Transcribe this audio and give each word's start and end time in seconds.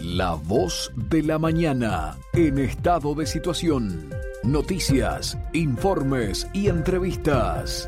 La 0.00 0.32
voz 0.32 0.90
de 0.96 1.22
la 1.22 1.38
mañana 1.38 2.16
en 2.32 2.58
estado 2.58 3.14
de 3.14 3.26
situación. 3.26 4.08
Noticias, 4.42 5.36
informes 5.52 6.48
y 6.54 6.68
entrevistas. 6.68 7.86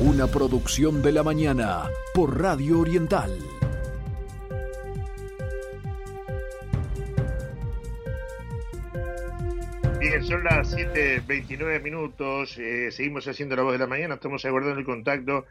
Una 0.00 0.26
producción 0.26 1.02
de 1.02 1.12
la 1.12 1.22
mañana 1.22 1.84
por 2.14 2.40
Radio 2.40 2.80
Oriental. 2.80 3.30
Bien, 10.00 10.24
son 10.24 10.42
las 10.42 10.74
7.29 10.74 11.80
minutos. 11.80 12.58
Eh, 12.58 12.90
seguimos 12.90 13.28
haciendo 13.28 13.54
la 13.54 13.62
voz 13.62 13.74
de 13.74 13.78
la 13.78 13.86
mañana. 13.86 14.14
Estamos 14.14 14.44
aguardando 14.44 14.80
el 14.80 14.84
contacto 14.84 15.46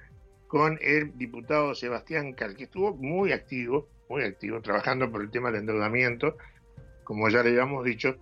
con 0.52 0.78
el 0.82 1.18
diputado 1.18 1.74
Sebastián 1.74 2.34
Cal, 2.34 2.58
que 2.58 2.66
estuvo 2.66 2.94
muy 2.94 3.32
activo, 3.32 3.88
muy 4.10 4.24
activo, 4.24 4.60
trabajando 4.60 5.10
por 5.10 5.22
el 5.22 5.32
tema 5.32 5.50
del 5.50 5.62
endeudamiento, 5.62 6.36
como 7.06 7.30
ya 7.30 7.42
le 7.42 7.52
habíamos 7.52 7.86
dicho, 7.86 8.18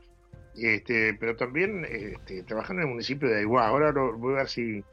este, 0.56 1.16
pero 1.16 1.36
también 1.36 1.88
este, 1.90 2.44
trabajando 2.44 2.84
en 2.84 2.88
el 2.88 2.94
municipio 2.94 3.28
de 3.28 3.40
Aiguá. 3.40 3.66
Ahora 3.66 3.92
voy 3.92 4.36
a 4.36 4.38
ver 4.38 4.48
si, 4.48 4.84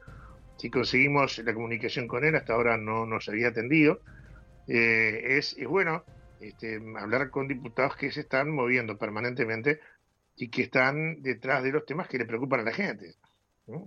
si 0.57 0.71
conseguimos 0.71 1.37
la 1.37 1.53
comunicación 1.53 2.07
con 2.07 2.25
él, 2.25 2.35
hasta 2.35 2.53
ahora 2.53 2.75
no 2.75 3.05
nos 3.05 3.29
había 3.29 3.49
atendido. 3.49 4.01
Eh, 4.67 5.37
es, 5.37 5.55
es, 5.59 5.67
bueno 5.67 6.05
este, 6.41 6.81
hablar 6.99 7.29
con 7.29 7.47
diputados 7.47 7.95
que 7.97 8.11
se 8.11 8.21
están 8.21 8.49
moviendo 8.49 8.97
permanentemente 8.97 9.79
y 10.35 10.49
que 10.49 10.63
están 10.63 11.21
detrás 11.21 11.61
de 11.61 11.71
los 11.71 11.85
temas 11.85 12.07
que 12.07 12.17
le 12.17 12.25
preocupan 12.25 12.61
a 12.61 12.63
la 12.63 12.73
gente, 12.73 13.13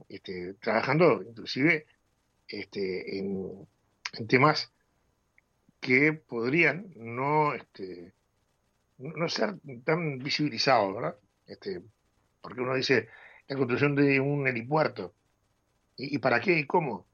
este, 0.08 0.54
trabajando 0.54 1.20
inclusive 1.20 1.86
este, 2.50 3.18
en, 3.18 3.66
temas 4.28 4.72
que 5.80 6.12
podrían 6.12 6.92
no, 6.96 7.54
este, 7.54 8.12
no 8.98 9.28
ser 9.28 9.54
tan 9.84 10.18
visibilizados, 10.18 10.94
¿verdad? 10.94 11.16
Este, 11.46 11.82
porque 12.40 12.60
uno 12.60 12.74
dice 12.74 13.08
la 13.48 13.56
construcción 13.56 13.94
de 13.94 14.20
un 14.20 14.46
helipuerto, 14.46 15.14
¿y, 15.96 16.18
para 16.18 16.40
qué 16.40 16.58
y 16.58 16.66
cómo? 16.66 17.06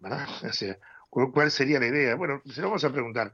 ¿Verdad? 0.00 0.26
O 0.48 0.52
sea, 0.52 0.78
¿cuál 1.10 1.50
sería 1.50 1.80
la 1.80 1.86
idea? 1.86 2.14
Bueno, 2.16 2.42
se 2.46 2.60
lo 2.60 2.68
vamos 2.68 2.84
a 2.84 2.92
preguntar 2.92 3.32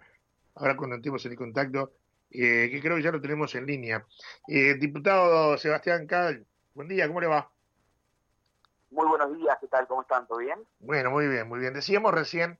ahora 0.58 0.76
cuando 0.76 0.96
entremos 0.96 1.24
en 1.24 1.32
el 1.32 1.38
contacto, 1.38 1.92
eh, 2.30 2.68
que 2.70 2.80
creo 2.80 2.96
que 2.96 3.02
ya 3.02 3.12
lo 3.12 3.20
tenemos 3.20 3.54
en 3.54 3.66
línea. 3.66 4.04
Eh, 4.46 4.74
diputado 4.74 5.56
Sebastián 5.56 6.06
Cal, 6.06 6.46
buen 6.74 6.88
día, 6.88 7.06
¿cómo 7.06 7.20
le 7.20 7.26
va? 7.26 7.50
Muy 8.91 9.06
buenos 9.06 9.36
días, 9.36 9.58
¿qué 9.61 9.69
tal? 9.69 9.86
¿Cómo 9.86 10.03
están? 10.03 10.27
¿Todo 10.27 10.39
bien? 10.39 10.58
Bueno, 10.81 11.11
muy 11.11 11.28
bien, 11.28 11.47
muy 11.47 11.61
bien. 11.61 11.75
Decíamos 11.75 12.12
recién 12.12 12.58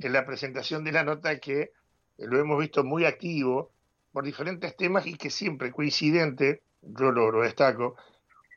en 0.00 0.12
la 0.12 0.26
presentación 0.26 0.82
de 0.82 0.92
la 0.92 1.04
nota 1.04 1.38
que 1.38 1.60
eh, 1.60 1.72
lo 2.16 2.38
hemos 2.38 2.58
visto 2.58 2.82
muy 2.82 3.04
activo 3.04 3.70
por 4.12 4.24
diferentes 4.24 4.76
temas 4.76 5.06
y 5.06 5.16
que 5.16 5.30
siempre 5.30 5.70
coincidente, 5.70 6.62
yo 6.82 7.12
lo, 7.12 7.42
destaco, 7.42 7.96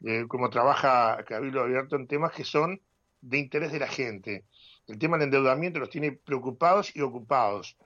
eh, 0.03 0.25
como 0.27 0.49
trabaja 0.49 1.23
Cabildo 1.27 1.61
Abierto 1.61 1.95
en 1.95 2.07
temas 2.07 2.31
que 2.31 2.43
son 2.43 2.81
de 3.21 3.37
interés 3.37 3.71
de 3.71 3.79
la 3.79 3.87
gente. 3.87 4.45
El 4.87 4.97
tema 4.97 5.17
del 5.17 5.25
endeudamiento 5.25 5.79
los 5.79 5.91
tiene 5.91 6.11
preocupados 6.11 6.95
y 6.95 7.01
ocupados. 7.01 7.77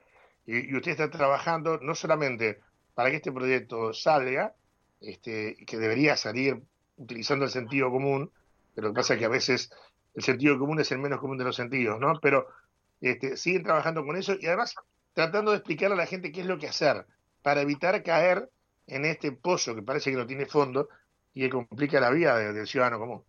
Y, 0.46 0.72
y 0.72 0.76
usted 0.78 0.92
está 0.92 1.10
trabajando 1.10 1.78
no 1.82 1.94
solamente 1.94 2.62
para 2.94 3.10
que 3.10 3.18
este 3.18 3.34
proyecto 3.34 3.94
salga, 3.94 4.56
este, 5.02 5.58
que 5.68 5.78
debería 5.78 6.16
salir 6.16 6.64
utilizando 6.96 7.44
el 7.44 7.52
sentido 7.52 7.92
común, 7.92 8.32
pero 8.76 8.90
lo 8.90 8.94
que 8.94 8.98
pasa 8.98 9.14
es 9.14 9.20
que 9.20 9.26
a 9.26 9.30
veces 9.30 9.72
el 10.14 10.24
sentido 10.24 10.60
común 10.60 10.80
es 10.80 10.92
el 10.92 11.00
menos 11.00 11.20
común 11.20 11.38
de 11.38 11.46
los 11.46 11.56
sentidos, 11.56 12.00
¿no? 12.00 12.20
Pero 12.22 12.48
este, 13.00 13.38
siguen 13.38 13.64
trabajando 13.64 14.06
con 14.06 14.18
eso 14.18 14.34
y 14.40 14.46
además 14.48 14.76
tratando 15.14 15.52
de 15.52 15.58
explicar 15.58 15.92
a 15.92 15.96
la 15.96 16.06
gente 16.06 16.32
qué 16.32 16.42
es 16.42 16.48
lo 16.48 16.58
que 16.58 16.68
hacer 16.68 17.08
para 17.42 17.62
evitar 17.62 18.04
caer 18.04 18.50
en 18.88 19.06
este 19.06 19.32
pozo 19.32 19.74
que 19.74 19.82
parece 19.82 20.12
que 20.12 20.18
no 20.18 20.28
tiene 20.28 20.46
fondo 20.46 20.90
y 21.34 21.42
que 21.42 21.50
complica 21.50 22.00
la 22.00 22.10
vida 22.10 22.38
del 22.38 22.68
ciudadano 22.68 23.00
común. 23.00 23.24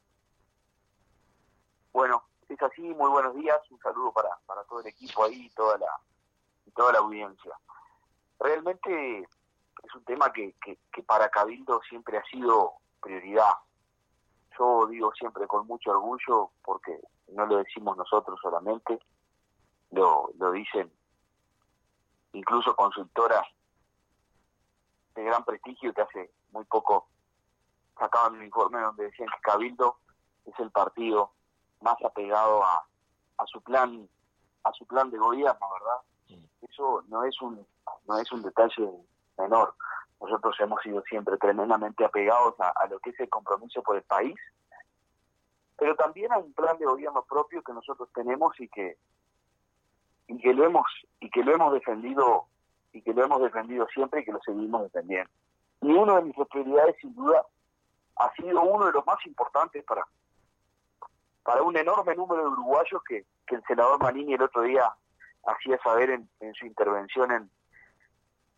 Bueno, 1.92 2.25
es 2.48 2.60
así, 2.62 2.82
muy 2.82 3.10
buenos 3.10 3.34
días, 3.34 3.59
un 3.71 3.78
saludo 3.81 4.12
para, 4.12 4.31
para 4.47 4.65
todo 4.65 4.81
el 4.81 4.87
equipo 4.88 5.25
ahí 5.25 5.47
y 5.47 5.50
toda 5.50 5.78
la, 5.78 5.88
toda 6.75 6.92
la 6.92 6.98
audiencia. 6.98 7.53
Realmente 8.38 9.21
es 9.21 9.94
un 9.94 10.04
tema 10.04 10.32
que, 10.32 10.54
que, 10.62 10.78
que 10.92 11.03
para 11.03 11.28
Cabildo 11.31 11.81
siempre 11.88 12.19
ha 12.19 12.25
sido 12.25 12.75
prioridad 13.00 13.53
yo 14.59 14.87
digo 14.87 15.12
siempre 15.15 15.47
con 15.47 15.67
mucho 15.67 15.91
orgullo, 15.91 16.50
porque 16.65 17.00
no 17.33 17.47
lo 17.47 17.59
decimos 17.59 17.97
nosotros 17.97 18.39
solamente, 18.41 18.99
lo, 19.91 20.31
lo 20.39 20.53
dicen 20.53 20.91
incluso 22.33 22.77
consultoras 22.77 23.47
de 25.15 25.25
gran 25.25 25.45
prestigio 25.45 25.93
que 25.95 26.03
hace 26.03 26.31
muy 26.53 26.65
poco 26.65 27.09
sacaban 27.99 28.34
un 28.34 28.45
informe 28.45 28.81
donde 28.81 29.05
decían 29.05 29.28
que 29.31 29.41
Cabildo 29.41 29.97
es 30.45 30.59
el 30.59 30.71
partido 30.71 31.33
más 31.81 31.97
apegado 32.05 32.62
a, 32.62 32.87
a 33.39 33.47
su 33.47 33.61
plan 33.62 34.09
a 34.65 34.72
su 34.72 34.84
plan 34.84 35.11
de 35.11 35.19
gobierno, 35.19 35.66
¿verdad? 35.72 36.43
Eso 36.61 37.05
no 37.09 37.25
es 37.25 37.41
un 37.41 37.66
no 38.06 38.19
es 38.19 38.31
un 38.33 38.43
detalle 38.43 38.91
menor. 39.39 39.75
Nosotros 40.21 40.56
hemos 40.60 40.82
sido 40.82 41.03
siempre 41.03 41.37
tremendamente 41.37 42.04
apegados 42.04 42.54
a, 42.59 42.87
lo 42.88 42.99
que 43.00 43.10
es 43.10 43.21
el 43.21 43.28
compromiso 43.28 43.82
por 43.82 43.97
el 43.97 44.03
país, 44.03 44.34
pero 45.77 45.94
también 45.94 46.32
hay 46.32 46.43
un 46.43 46.54
plan 46.54 46.78
de 46.78 46.87
gobierno 46.87 47.22
propio 47.25 47.62
que 47.62 47.72
nosotros 47.72 48.09
tenemos 48.15 48.59
y 48.60 48.69
que 48.69 48.97
y 50.28 50.38
que 50.38 50.54
lo 50.54 50.65
hemos 50.65 50.87
y 51.21 51.31
que 51.31 51.44
lo 51.44 51.54
hemos 51.54 51.72
defendido 51.72 52.47
y 52.93 53.03
que 53.03 53.12
lo 53.12 53.25
hemos 53.25 53.43
defendido 53.43 53.87
siempre 53.88 54.21
y 54.21 54.25
que 54.25 54.32
lo 54.32 54.41
seguimos 54.43 54.82
defendiendo. 54.84 55.31
Y 55.82 55.93
una 55.93 56.16
de 56.16 56.22
mis 56.22 56.34
prioridades 56.50 56.97
sin 57.00 57.15
duda 57.15 57.44
ha 58.16 58.33
sido 58.33 58.62
uno 58.62 58.87
de 58.87 58.93
los 58.93 59.06
más 59.06 59.25
importantes 59.27 59.84
para 59.84 60.06
para 61.43 61.62
un 61.62 61.77
enorme 61.77 62.16
número 62.16 62.43
de 62.43 62.48
uruguayos 62.48 63.03
que, 63.04 63.25
que 63.47 63.56
el 63.56 63.62
senador 63.65 64.03
Manini 64.03 64.34
el 64.34 64.43
otro 64.43 64.62
día 64.62 64.93
hacía 65.47 65.78
saber 65.78 66.10
en 66.10 66.54
su 66.54 66.66
intervención 66.66 67.31
en, 67.31 67.50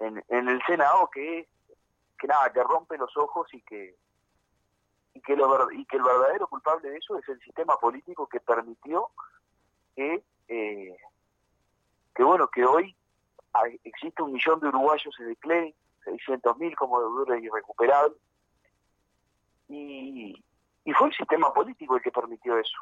en, 0.01 0.49
el 0.49 0.63
Senado 0.67 1.11
que, 1.13 1.49
que 2.19 2.27
nada, 2.27 2.53
que 2.53 2.63
rompe 2.63 2.97
los 2.97 3.17
ojos 3.17 3.53
y 3.53 3.61
que 3.63 3.97
y 5.15 5.21
que 5.21 5.35
lo 5.35 5.73
y 5.73 5.85
que 5.87 5.97
el 5.97 6.03
verdadero 6.03 6.47
culpable 6.47 6.91
de 6.91 6.99
eso 6.99 7.19
es 7.19 7.29
el 7.29 7.41
sistema 7.41 7.77
político 7.77 8.29
que 8.29 8.41
permitió 8.41 9.09
que 9.97 10.23
eh, 10.49 10.97
que 12.15 12.23
bueno 12.23 12.49
que 12.49 12.65
hoy 12.65 12.95
existe 13.85 14.23
un 14.23 14.33
millón 14.33 14.61
de 14.61 14.69
uruguayos 14.69 15.15
en 15.19 15.31
el 15.31 15.37
CLE, 15.39 15.75
600 16.05 16.59
mil 16.59 16.77
como 16.77 17.01
deudores 17.01 17.43
irrecuperables 17.43 18.19
y, 19.69 20.45
y 20.85 20.93
fue 20.93 21.09
el 21.09 21.15
sistema 21.15 21.53
político 21.53 21.97
el 21.97 22.03
que 22.03 22.11
permitió 22.11 22.57
eso. 22.57 22.79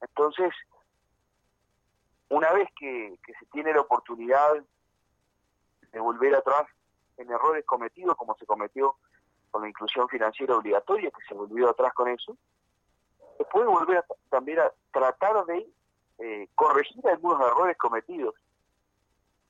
Entonces, 0.00 0.52
una 2.28 2.52
vez 2.52 2.68
que, 2.78 3.18
que 3.24 3.32
se 3.34 3.46
tiene 3.46 3.72
la 3.72 3.82
oportunidad 3.82 4.64
de 5.96 6.02
volver 6.02 6.34
atrás 6.34 6.66
en 7.16 7.30
errores 7.30 7.64
cometidos 7.64 8.14
como 8.16 8.36
se 8.36 8.44
cometió 8.44 8.96
con 9.50 9.62
la 9.62 9.68
inclusión 9.70 10.06
financiera 10.10 10.54
obligatoria, 10.54 11.10
que 11.10 11.24
se 11.26 11.32
volvió 11.32 11.70
atrás 11.70 11.94
con 11.94 12.08
eso, 12.08 12.36
se 13.38 13.44
puede 13.46 13.66
volver 13.66 14.04
también 14.28 14.58
a 14.58 14.70
tratar 14.92 15.46
de 15.46 15.66
eh, 16.18 16.48
corregir 16.54 17.06
algunos 17.08 17.40
errores 17.40 17.78
cometidos. 17.78 18.34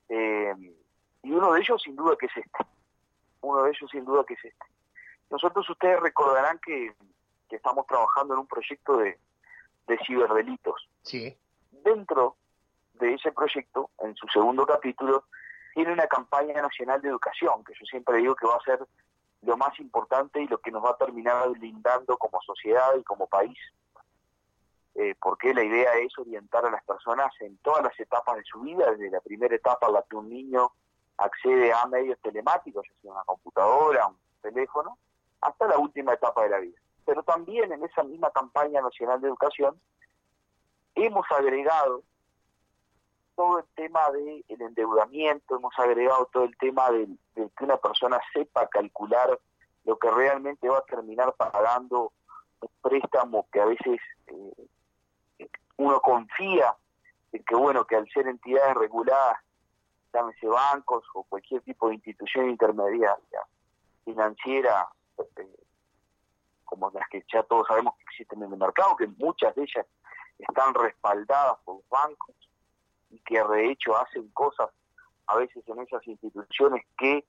Eh, 0.07 0.55
y 1.23 1.31
uno 1.33 1.51
de 1.51 1.59
ellos 1.59 1.81
sin 1.83 1.97
duda 1.97 2.15
que 2.17 2.27
es 2.27 2.37
este. 2.37 2.65
Uno 3.41 3.63
de 3.63 3.71
ellos 3.71 3.91
sin 3.91 4.05
duda 4.05 4.23
que 4.23 4.35
es 4.35 4.45
este. 4.45 4.65
Nosotros 5.29 5.69
ustedes 5.69 5.99
recordarán 5.99 6.59
que, 6.59 6.95
que 7.49 7.57
estamos 7.57 7.85
trabajando 7.87 8.35
en 8.35 8.39
un 8.39 8.47
proyecto 8.47 8.95
de, 8.95 9.19
de 9.87 9.99
ciberdelitos. 10.05 10.87
Sí. 11.01 11.37
Dentro 11.83 12.37
de 12.93 13.15
ese 13.15 13.33
proyecto, 13.33 13.89
en 13.99 14.15
su 14.15 14.25
segundo 14.29 14.65
capítulo, 14.65 15.25
tiene 15.77 15.93
una 15.93 16.07
campaña 16.07 16.59
nacional 16.59 16.99
de 17.03 17.09
educación, 17.09 17.63
que 17.63 17.71
yo 17.79 17.85
siempre 17.85 18.17
digo 18.17 18.33
que 18.33 18.47
va 18.47 18.55
a 18.55 18.63
ser 18.63 18.79
lo 19.43 19.57
más 19.57 19.79
importante 19.79 20.41
y 20.41 20.47
lo 20.47 20.57
que 20.57 20.71
nos 20.71 20.83
va 20.83 20.89
a 20.89 20.97
terminar 20.97 21.47
blindando 21.49 22.17
como 22.17 22.41
sociedad 22.41 22.95
y 22.99 23.03
como 23.03 23.27
país. 23.27 23.55
Eh, 24.95 25.13
porque 25.21 25.53
la 25.53 25.63
idea 25.63 25.93
es 25.99 26.17
orientar 26.17 26.65
a 26.65 26.71
las 26.71 26.83
personas 26.83 27.31
en 27.41 27.59
todas 27.59 27.83
las 27.83 27.99
etapas 27.99 28.37
de 28.37 28.43
su 28.45 28.61
vida, 28.61 28.89
desde 28.89 29.11
la 29.11 29.21
primera 29.21 29.55
etapa 29.55 29.85
en 29.85 29.93
la 29.93 30.01
que 30.01 30.15
un 30.15 30.29
niño 30.29 30.71
accede 31.15 31.71
a 31.71 31.85
medios 31.85 32.17
telemáticos, 32.23 32.83
ya 32.87 33.01
sea 33.03 33.11
una 33.11 33.23
computadora, 33.25 34.07
un 34.07 34.17
teléfono, 34.41 34.97
hasta 35.41 35.67
la 35.67 35.77
última 35.77 36.13
etapa 36.13 36.41
de 36.41 36.49
la 36.49 36.57
vida. 36.57 36.79
Pero 37.05 37.21
también 37.21 37.71
en 37.71 37.83
esa 37.83 38.01
misma 38.01 38.31
campaña 38.31 38.81
nacional 38.81 39.21
de 39.21 39.27
educación 39.27 39.79
hemos 40.95 41.27
agregado 41.29 42.01
todo 43.37 43.59
el 43.59 43.65
tema 43.75 43.99
del 44.11 44.43
endeudamiento, 44.49 45.57
hemos 45.57 45.77
agregado 45.77 46.27
todo 46.33 46.43
el 46.43 46.57
tema 46.57 46.89
de, 46.89 47.07
que 47.35 47.63
una 47.63 47.77
persona 47.77 48.19
sepa 48.33 48.67
calcular 48.67 49.39
lo 49.85 49.99
que 49.99 50.09
realmente 50.09 50.67
va 50.67 50.79
a 50.79 50.85
terminar 50.85 51.31
pagando 51.35 52.11
un 52.61 52.69
préstamo 52.81 53.47
que 53.51 53.61
a 53.61 53.65
veces 53.65 53.99
eh, 54.25 55.47
uno 55.77 56.01
confía 56.01 56.75
en 57.31 57.43
que 57.43 57.55
bueno 57.55 57.85
que 57.85 57.95
al 57.95 58.09
ser 58.09 58.27
entidades 58.27 58.73
reguladas 58.73 59.37
llámese 60.11 60.47
bancos 60.47 61.05
o 61.13 61.23
cualquier 61.23 61.61
tipo 61.61 61.89
de 61.89 61.95
institución 61.95 62.49
intermediaria 62.49 63.43
financiera, 64.03 64.89
eh, 65.19 65.47
como 66.65 66.89
las 66.89 67.07
que 67.09 67.23
ya 67.31 67.43
todos 67.43 67.67
sabemos 67.67 67.95
que 67.97 68.03
existen 68.03 68.41
en 68.41 68.51
el 68.51 68.57
mercado, 68.57 68.95
que 68.95 69.05
muchas 69.05 69.53
de 69.53 69.61
ellas 69.61 69.85
están 70.39 70.73
respaldadas 70.73 71.57
por 71.63 71.75
los 71.75 71.89
bancos 71.89 72.35
y 73.09 73.19
que 73.19 73.41
de 73.43 73.71
hecho 73.71 73.97
hacen 73.97 74.29
cosas 74.29 74.69
a 75.27 75.35
veces 75.35 75.63
en 75.67 75.79
esas 75.79 76.05
instituciones 76.07 76.85
que 76.97 77.17
eh, 77.17 77.25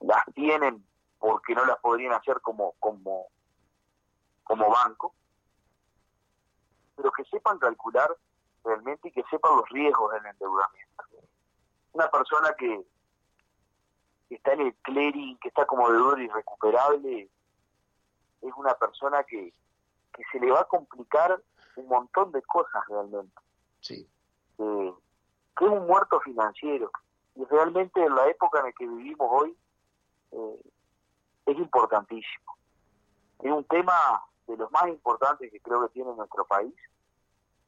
las 0.00 0.24
tienen 0.34 0.86
porque 1.18 1.54
no 1.54 1.64
las 1.64 1.78
podrían 1.78 2.12
hacer 2.12 2.40
como 2.40 2.74
como 2.78 3.26
como 4.44 4.70
banco. 4.70 5.14
Pero 6.96 7.10
que 7.12 7.24
sepan 7.24 7.58
calcular 7.58 8.14
realmente 8.62 9.08
y 9.08 9.12
que 9.12 9.24
sepan 9.30 9.56
los 9.56 9.68
riesgos 9.70 10.12
del 10.12 10.26
endeudamiento. 10.26 11.04
Una 11.92 12.10
persona 12.10 12.54
que, 12.58 12.84
está 14.30 14.52
en 14.52 14.62
el 14.62 14.74
clearing 14.76 15.38
que 15.38 15.48
está 15.48 15.64
como 15.66 15.90
deudor 15.90 16.20
irrecuperable 16.20 17.28
es 18.42 18.52
una 18.56 18.74
persona 18.74 19.22
que, 19.24 19.52
que 20.12 20.22
se 20.32 20.40
le 20.40 20.50
va 20.50 20.60
a 20.60 20.68
complicar 20.68 21.40
un 21.76 21.88
montón 21.88 22.32
de 22.32 22.42
cosas 22.42 22.82
realmente. 22.88 23.40
Sí 23.80 24.08
que 24.56 25.64
es 25.64 25.70
un 25.70 25.86
muerto 25.86 26.20
financiero 26.20 26.90
y 27.36 27.44
realmente 27.44 28.02
en 28.02 28.14
la 28.14 28.28
época 28.28 28.60
en 28.60 28.66
la 28.66 28.72
que 28.72 28.86
vivimos 28.86 29.28
hoy 29.30 29.56
eh, 30.32 30.70
es 31.46 31.58
importantísimo. 31.58 32.56
Es 33.40 33.50
un 33.50 33.64
tema 33.64 33.94
de 34.46 34.56
los 34.56 34.70
más 34.70 34.88
importantes 34.88 35.50
que 35.50 35.60
creo 35.60 35.82
que 35.82 35.92
tiene 35.92 36.14
nuestro 36.14 36.44
país, 36.44 36.74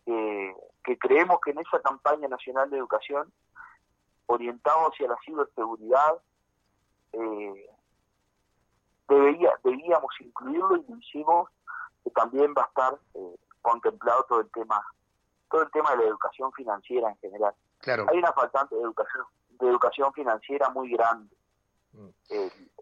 que 0.05 0.97
creemos 0.99 1.41
que 1.45 1.51
en 1.51 1.59
esa 1.59 1.81
campaña 1.81 2.29
nacional 2.29 2.71
de 2.71 2.79
educación, 2.79 3.33
orientado 4.27 4.89
hacia 4.89 5.09
la 5.09 5.17
ciberseguridad, 5.25 6.23
eh, 7.13 7.71
debería, 9.09 9.53
debíamos 9.65 10.11
incluirlo 10.21 10.77
y 10.77 10.85
lo 10.89 10.97
hicimos, 10.99 11.51
que 12.05 12.11
también 12.11 12.55
va 12.57 12.63
a 12.63 12.67
estar 12.67 12.99
eh, 13.15 13.37
contemplado 13.63 14.25
todo 14.29 14.41
el 14.41 14.51
tema 14.51 14.81
todo 15.51 15.63
el 15.63 15.71
tema 15.71 15.91
de 15.93 15.99
la 15.99 16.05
educación 16.05 16.53
financiera 16.53 17.11
en 17.11 17.17
general. 17.19 17.55
Claro. 17.79 18.07
Hay 18.11 18.19
una 18.19 18.33
faltante 18.33 18.75
de 18.75 18.83
educación 18.83 19.25
de 19.59 19.69
educación 19.69 20.13
financiera 20.13 20.71
muy 20.71 20.91
grande. 20.93 21.35
Mm. 21.93 22.09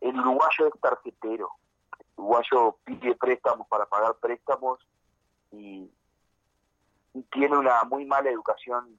el 0.00 0.18
uruguayo 0.18 0.66
es 0.66 0.80
tarjetero. 0.80 1.50
El 1.98 2.24
uruguayo 2.24 2.76
pide 2.84 3.14
préstamos 3.14 3.68
para 3.68 3.86
pagar 3.86 4.16
préstamos 4.16 4.80
y, 5.52 5.90
tiene 7.30 7.56
una 7.56 7.84
muy 7.84 8.04
mala 8.04 8.28
educación 8.28 8.98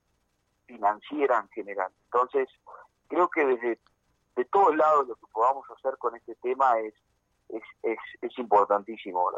financiera 0.66 1.38
en 1.40 1.50
general. 1.50 1.92
Entonces, 2.06 2.48
creo 3.10 3.30
que 3.30 3.46
desde 3.46 3.78
de 4.38 4.46
todos 4.46 4.74
lados 4.78 5.10
lo 5.10 5.16
que 5.16 5.28
podamos 5.34 5.70
hacer 5.72 5.98
con 5.98 6.16
este 6.16 6.34
tema 6.36 6.80
es 6.80 6.94
es, 7.50 7.62
es, 7.84 7.98
es 8.22 8.40
importantísimo. 8.40 9.30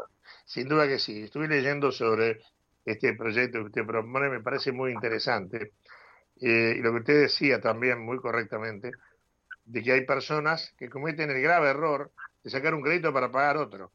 Sin 0.44 0.68
duda 0.68 0.86
que 0.86 1.00
sí. 1.00 1.24
Estuve 1.24 1.48
leyendo 1.48 1.90
sobre 1.90 2.40
este 2.90 3.14
proyecto 3.14 3.58
que 3.58 3.64
usted 3.66 3.86
propone, 3.86 4.28
me 4.28 4.40
parece 4.40 4.72
muy 4.72 4.92
interesante. 4.92 5.72
Eh, 6.40 6.74
y 6.78 6.80
lo 6.80 6.92
que 6.92 6.98
usted 6.98 7.20
decía 7.22 7.60
también 7.60 8.00
muy 8.00 8.18
correctamente, 8.18 8.94
de 9.64 9.82
que 9.82 9.92
hay 9.92 10.06
personas 10.06 10.74
que 10.78 10.88
cometen 10.88 11.30
el 11.30 11.42
grave 11.42 11.70
error 11.70 12.10
de 12.42 12.50
sacar 12.50 12.74
un 12.74 12.82
crédito 12.82 13.12
para 13.12 13.30
pagar 13.30 13.56
otro. 13.56 13.92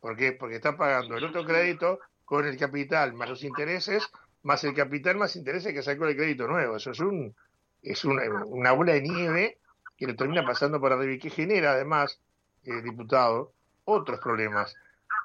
¿Por 0.00 0.16
qué? 0.16 0.32
Porque 0.32 0.56
están 0.56 0.76
pagando 0.76 1.16
el 1.16 1.24
otro 1.24 1.44
crédito 1.44 2.00
con 2.24 2.46
el 2.46 2.56
capital 2.58 3.14
más 3.14 3.28
los 3.28 3.44
intereses, 3.44 4.08
más 4.42 4.62
el 4.64 4.74
capital 4.74 5.16
más 5.16 5.36
intereses 5.36 5.72
que 5.72 5.82
sacó 5.82 6.06
el 6.06 6.16
crédito 6.16 6.46
nuevo. 6.46 6.76
Eso 6.76 6.90
es 6.90 7.00
un 7.00 7.34
es 7.82 8.04
una, 8.04 8.22
una 8.46 8.72
bola 8.72 8.94
de 8.94 9.02
nieve 9.02 9.58
que 9.96 10.06
le 10.06 10.14
termina 10.14 10.44
pasando 10.44 10.80
por 10.80 10.92
arriba 10.92 11.14
y 11.14 11.18
que 11.18 11.30
genera 11.30 11.72
además, 11.72 12.20
eh, 12.64 12.82
diputado, 12.82 13.52
otros 13.84 14.20
problemas. 14.20 14.74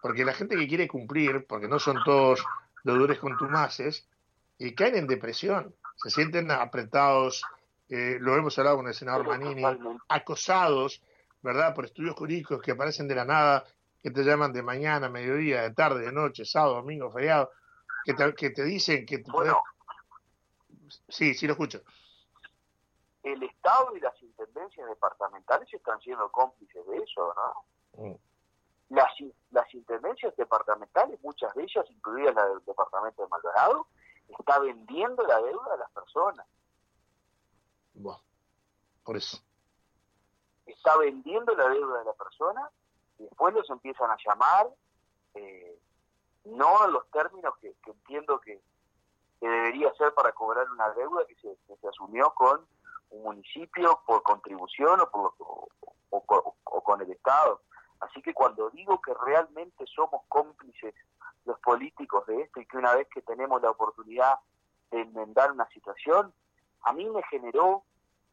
Porque 0.01 0.23
la 0.23 0.33
gente 0.33 0.55
que 0.55 0.67
quiere 0.67 0.87
cumplir, 0.87 1.45
porque 1.47 1.67
no 1.67 1.79
son 1.79 1.97
todos 2.05 2.45
deudores 2.83 3.19
contumaces, 3.19 4.07
y 4.57 4.75
caen 4.75 4.95
en 4.95 5.07
depresión 5.07 5.73
se 5.95 6.09
sienten 6.09 6.49
apretados, 6.49 7.43
eh, 7.89 8.17
lo 8.19 8.35
hemos 8.35 8.57
hablado 8.57 8.77
con 8.77 8.87
el 8.87 8.93
senador 8.93 9.27
Manini, 9.27 9.63
acosados, 10.07 11.01
¿verdad?, 11.41 11.75
por 11.75 11.85
estudios 11.85 12.15
jurídicos 12.15 12.61
que 12.61 12.71
aparecen 12.71 13.07
de 13.07 13.15
la 13.15 13.25
nada, 13.25 13.65
que 14.01 14.09
te 14.09 14.23
llaman 14.23 14.51
de 14.51 14.63
mañana, 14.63 15.09
mediodía, 15.09 15.61
de 15.61 15.71
tarde, 15.71 16.05
de 16.05 16.11
noche, 16.11 16.43
sábado, 16.43 16.75
domingo, 16.75 17.11
feriado, 17.11 17.51
que 18.03 18.13
te, 18.13 18.33
que 18.33 18.49
te 18.49 18.63
dicen 18.63 19.05
que... 19.05 19.19
Te 19.19 19.31
bueno, 19.31 19.61
Sí, 21.07 21.33
sí 21.33 21.47
lo 21.47 21.53
escucho. 21.53 21.81
El 23.23 23.43
Estado 23.43 23.95
y 23.95 23.99
las 23.99 24.21
intendencias 24.21 24.87
departamentales 24.89 25.71
están 25.73 25.99
siendo 26.01 26.29
cómplices 26.31 26.85
de 26.87 26.97
eso, 26.97 27.33
¿no? 27.35 28.03
Mm. 28.03 28.15
Las, 28.91 29.09
las 29.51 29.73
intendencias 29.73 30.35
departamentales, 30.35 31.17
muchas 31.23 31.53
de 31.55 31.63
ellas, 31.63 31.85
incluidas 31.89 32.35
la 32.35 32.45
del 32.45 32.65
departamento 32.65 33.21
de 33.21 33.29
Maldonado, 33.29 33.87
está 34.27 34.59
vendiendo 34.59 35.25
la 35.25 35.41
deuda 35.41 35.73
a 35.73 35.77
las 35.77 35.91
personas. 35.91 36.45
Bueno, 37.93 38.21
por 39.05 39.15
eso. 39.15 39.41
Está 40.65 40.97
vendiendo 40.97 41.55
la 41.55 41.69
deuda 41.69 41.99
de 41.99 42.05
la 42.05 42.13
persona 42.13 42.69
y 43.17 43.23
después 43.23 43.53
los 43.53 43.69
empiezan 43.69 44.11
a 44.11 44.17
llamar, 44.25 44.69
eh, 45.35 45.79
no 46.43 46.85
en 46.85 46.91
los 46.91 47.09
términos 47.11 47.53
que, 47.61 47.73
entiendo 47.85 48.41
que, 48.41 48.61
debería 49.39 49.91
ser 49.93 50.13
para 50.13 50.33
cobrar 50.33 50.69
una 50.69 50.89
deuda 50.91 51.25
que 51.27 51.35
se, 51.35 51.57
se 51.79 51.87
asumió 51.87 52.31
con 52.35 52.67
un 53.09 53.23
municipio 53.23 54.01
por 54.05 54.21
contribución 54.21 54.99
o, 54.99 55.09
por, 55.09 55.33
o 56.09 56.81
con 56.83 57.01
el 57.01 57.09
Estado. 57.09 57.61
Así 58.11 58.21
que 58.21 58.33
cuando 58.33 58.69
digo 58.71 58.99
que 59.01 59.13
realmente 59.13 59.85
somos 59.87 60.21
cómplices 60.27 60.93
los 61.45 61.57
políticos 61.59 62.25
de 62.27 62.41
esto 62.41 62.59
y 62.59 62.65
que 62.65 62.77
una 62.77 62.93
vez 62.93 63.07
que 63.07 63.21
tenemos 63.21 63.61
la 63.61 63.71
oportunidad 63.71 64.37
de 64.91 65.01
enmendar 65.01 65.51
una 65.51 65.67
situación, 65.69 66.33
a 66.81 66.91
mí 66.91 67.09
me 67.09 67.23
generó 67.23 67.83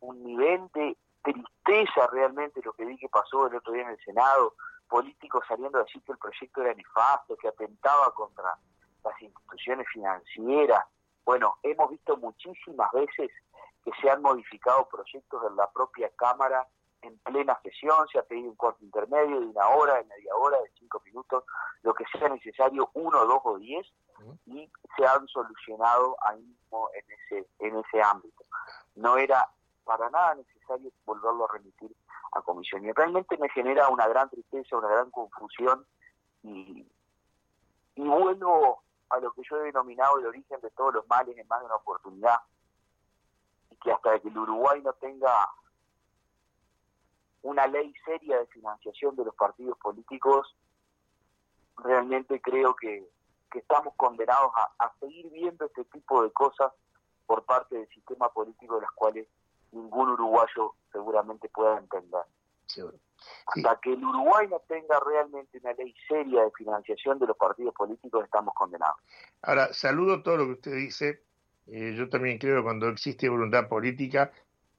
un 0.01 0.25
nivel 0.25 0.69
de 0.75 0.97
tristeza 1.23 2.09
realmente 2.09 2.61
lo 2.65 2.73
que 2.73 2.85
vi 2.85 2.99
que 2.99 3.09
pasó 3.09 3.47
el 3.47 3.55
otro 3.55 3.73
día 3.73 3.83
en 3.83 3.91
el 3.91 4.05
Senado, 4.05 4.55
políticos 4.89 5.45
saliendo 5.47 5.79
a 5.79 5.85
decir 5.85 6.03
que 6.03 6.13
el 6.13 6.19
proyecto 6.19 6.63
era 6.63 6.75
nefasto, 6.75 7.37
que 7.37 7.47
atentaba 7.47 8.13
contra 8.15 8.59
las 9.05 9.23
instituciones 9.23 9.87
financieras. 9.93 10.85
Bueno, 11.25 11.59
hemos 11.63 11.91
visto 11.91 12.17
muchísimas 12.17 12.91
veces 12.91 13.31
que 13.85 13.93
se 14.01 14.11
han 14.11 14.23
modificado 14.23 14.89
proyectos 14.89 15.41
de 15.43 15.51
la 15.55 15.71
propia 15.71 16.11
Cámara 16.17 16.67
en 17.03 17.19
plena 17.19 17.59
sesión, 17.63 18.07
se 18.09 18.19
ha 18.19 18.23
pedido 18.23 18.51
un 18.51 18.57
corte 18.57 18.85
intermedio 18.85 19.41
de 19.41 19.47
una 19.47 19.69
hora, 19.69 19.95
de 19.95 20.05
media 20.05 20.35
hora, 20.35 20.59
de 20.61 20.71
cinco 20.79 21.01
minutos, 21.05 21.45
lo 21.83 21.95
que 21.95 22.05
sea 22.19 22.29
necesario, 22.29 22.91
uno, 22.95 23.25
dos 23.25 23.41
o 23.45 23.59
diez, 23.59 23.87
y 24.47 24.71
se 24.97 25.07
han 25.07 25.27
solucionado 25.29 26.17
ahí 26.23 26.41
mismo 26.43 26.91
en 26.95 27.05
ese, 27.13 27.49
en 27.61 27.77
ese 27.77 28.03
ámbito. 28.03 28.45
No 28.97 29.17
era 29.17 29.49
para 29.85 30.11
nada 30.11 30.35
necesario 30.35 30.91
volverlo 31.07 31.45
a 31.45 31.53
remitir 31.53 31.95
a 32.33 32.43
comisión. 32.43 32.85
Y 32.85 32.93
realmente 32.93 33.39
me 33.39 33.49
genera 33.51 33.89
una 33.89 34.07
gran 34.09 34.29
tristeza, 34.29 34.77
una 34.77 34.89
gran 34.89 35.11
confusión, 35.11 35.87
y, 36.43 36.87
y 37.95 38.03
vuelvo 38.03 38.83
a 39.11 39.19
lo 39.19 39.33
que 39.33 39.43
yo 39.49 39.57
he 39.57 39.65
denominado 39.67 40.19
el 40.19 40.27
origen 40.27 40.61
de 40.61 40.71
todos 40.71 40.95
los 40.95 41.09
males 41.09 41.39
en 41.39 41.47
más 41.49 41.61
de 41.61 41.67
una 41.67 41.77
oportunidad, 41.77 42.41
y 43.71 43.77
que 43.77 43.93
hasta 43.93 44.19
que 44.19 44.29
el 44.29 44.37
Uruguay 44.37 44.83
no 44.83 44.93
tenga 44.95 45.49
una 47.49 47.67
ley 47.67 47.95
seria 48.05 48.39
de 48.39 48.47
financiación 48.47 49.17
de 49.17 49.25
los 49.25 49.35
partidos 49.35 49.79
políticos, 49.79 50.55
realmente 51.79 52.41
creo 52.41 52.77
que, 52.77 53.09
estamos 53.55 53.95
condenados 53.97 54.53
a, 54.79 54.93
seguir 55.01 55.31
viendo 55.31 55.65
este 55.65 55.83
tipo 55.87 56.23
de 56.23 56.31
cosas 56.33 56.71
por 57.27 57.45
parte 57.45 57.77
del 57.77 57.89
sistema 57.89 58.29
político 58.29 58.75
de 58.75 58.83
las 58.83 58.91
cuales 58.93 59.27
ningún 59.73 60.11
uruguayo 60.11 60.75
seguramente 60.93 61.49
pueda 61.49 61.79
entender. 61.79 62.23
Hasta 63.47 63.81
que 63.81 63.95
el 63.95 64.05
Uruguay 64.05 64.47
no 64.49 64.61
tenga 64.69 65.01
realmente 65.01 65.59
una 65.59 65.73
ley 65.73 65.95
seria 66.07 66.45
de 66.45 66.51
financiación 66.51 67.19
de 67.19 67.27
los 67.27 67.37
partidos 67.37 67.75
políticos, 67.75 68.23
estamos 68.23 68.55
condenados. 68.55 69.01
Ahora, 69.43 69.73
saludo 69.73 70.23
todo 70.23 70.37
lo 70.37 70.45
que 70.45 70.53
usted 70.53 70.75
dice. 70.77 71.25
Eh, 71.67 71.95
yo 71.97 72.09
también 72.11 72.39
creo 72.39 72.59
que 72.59 72.65
cuando 72.65 72.89
existe 72.89 73.29
voluntad 73.29 73.67
política, 73.67 74.31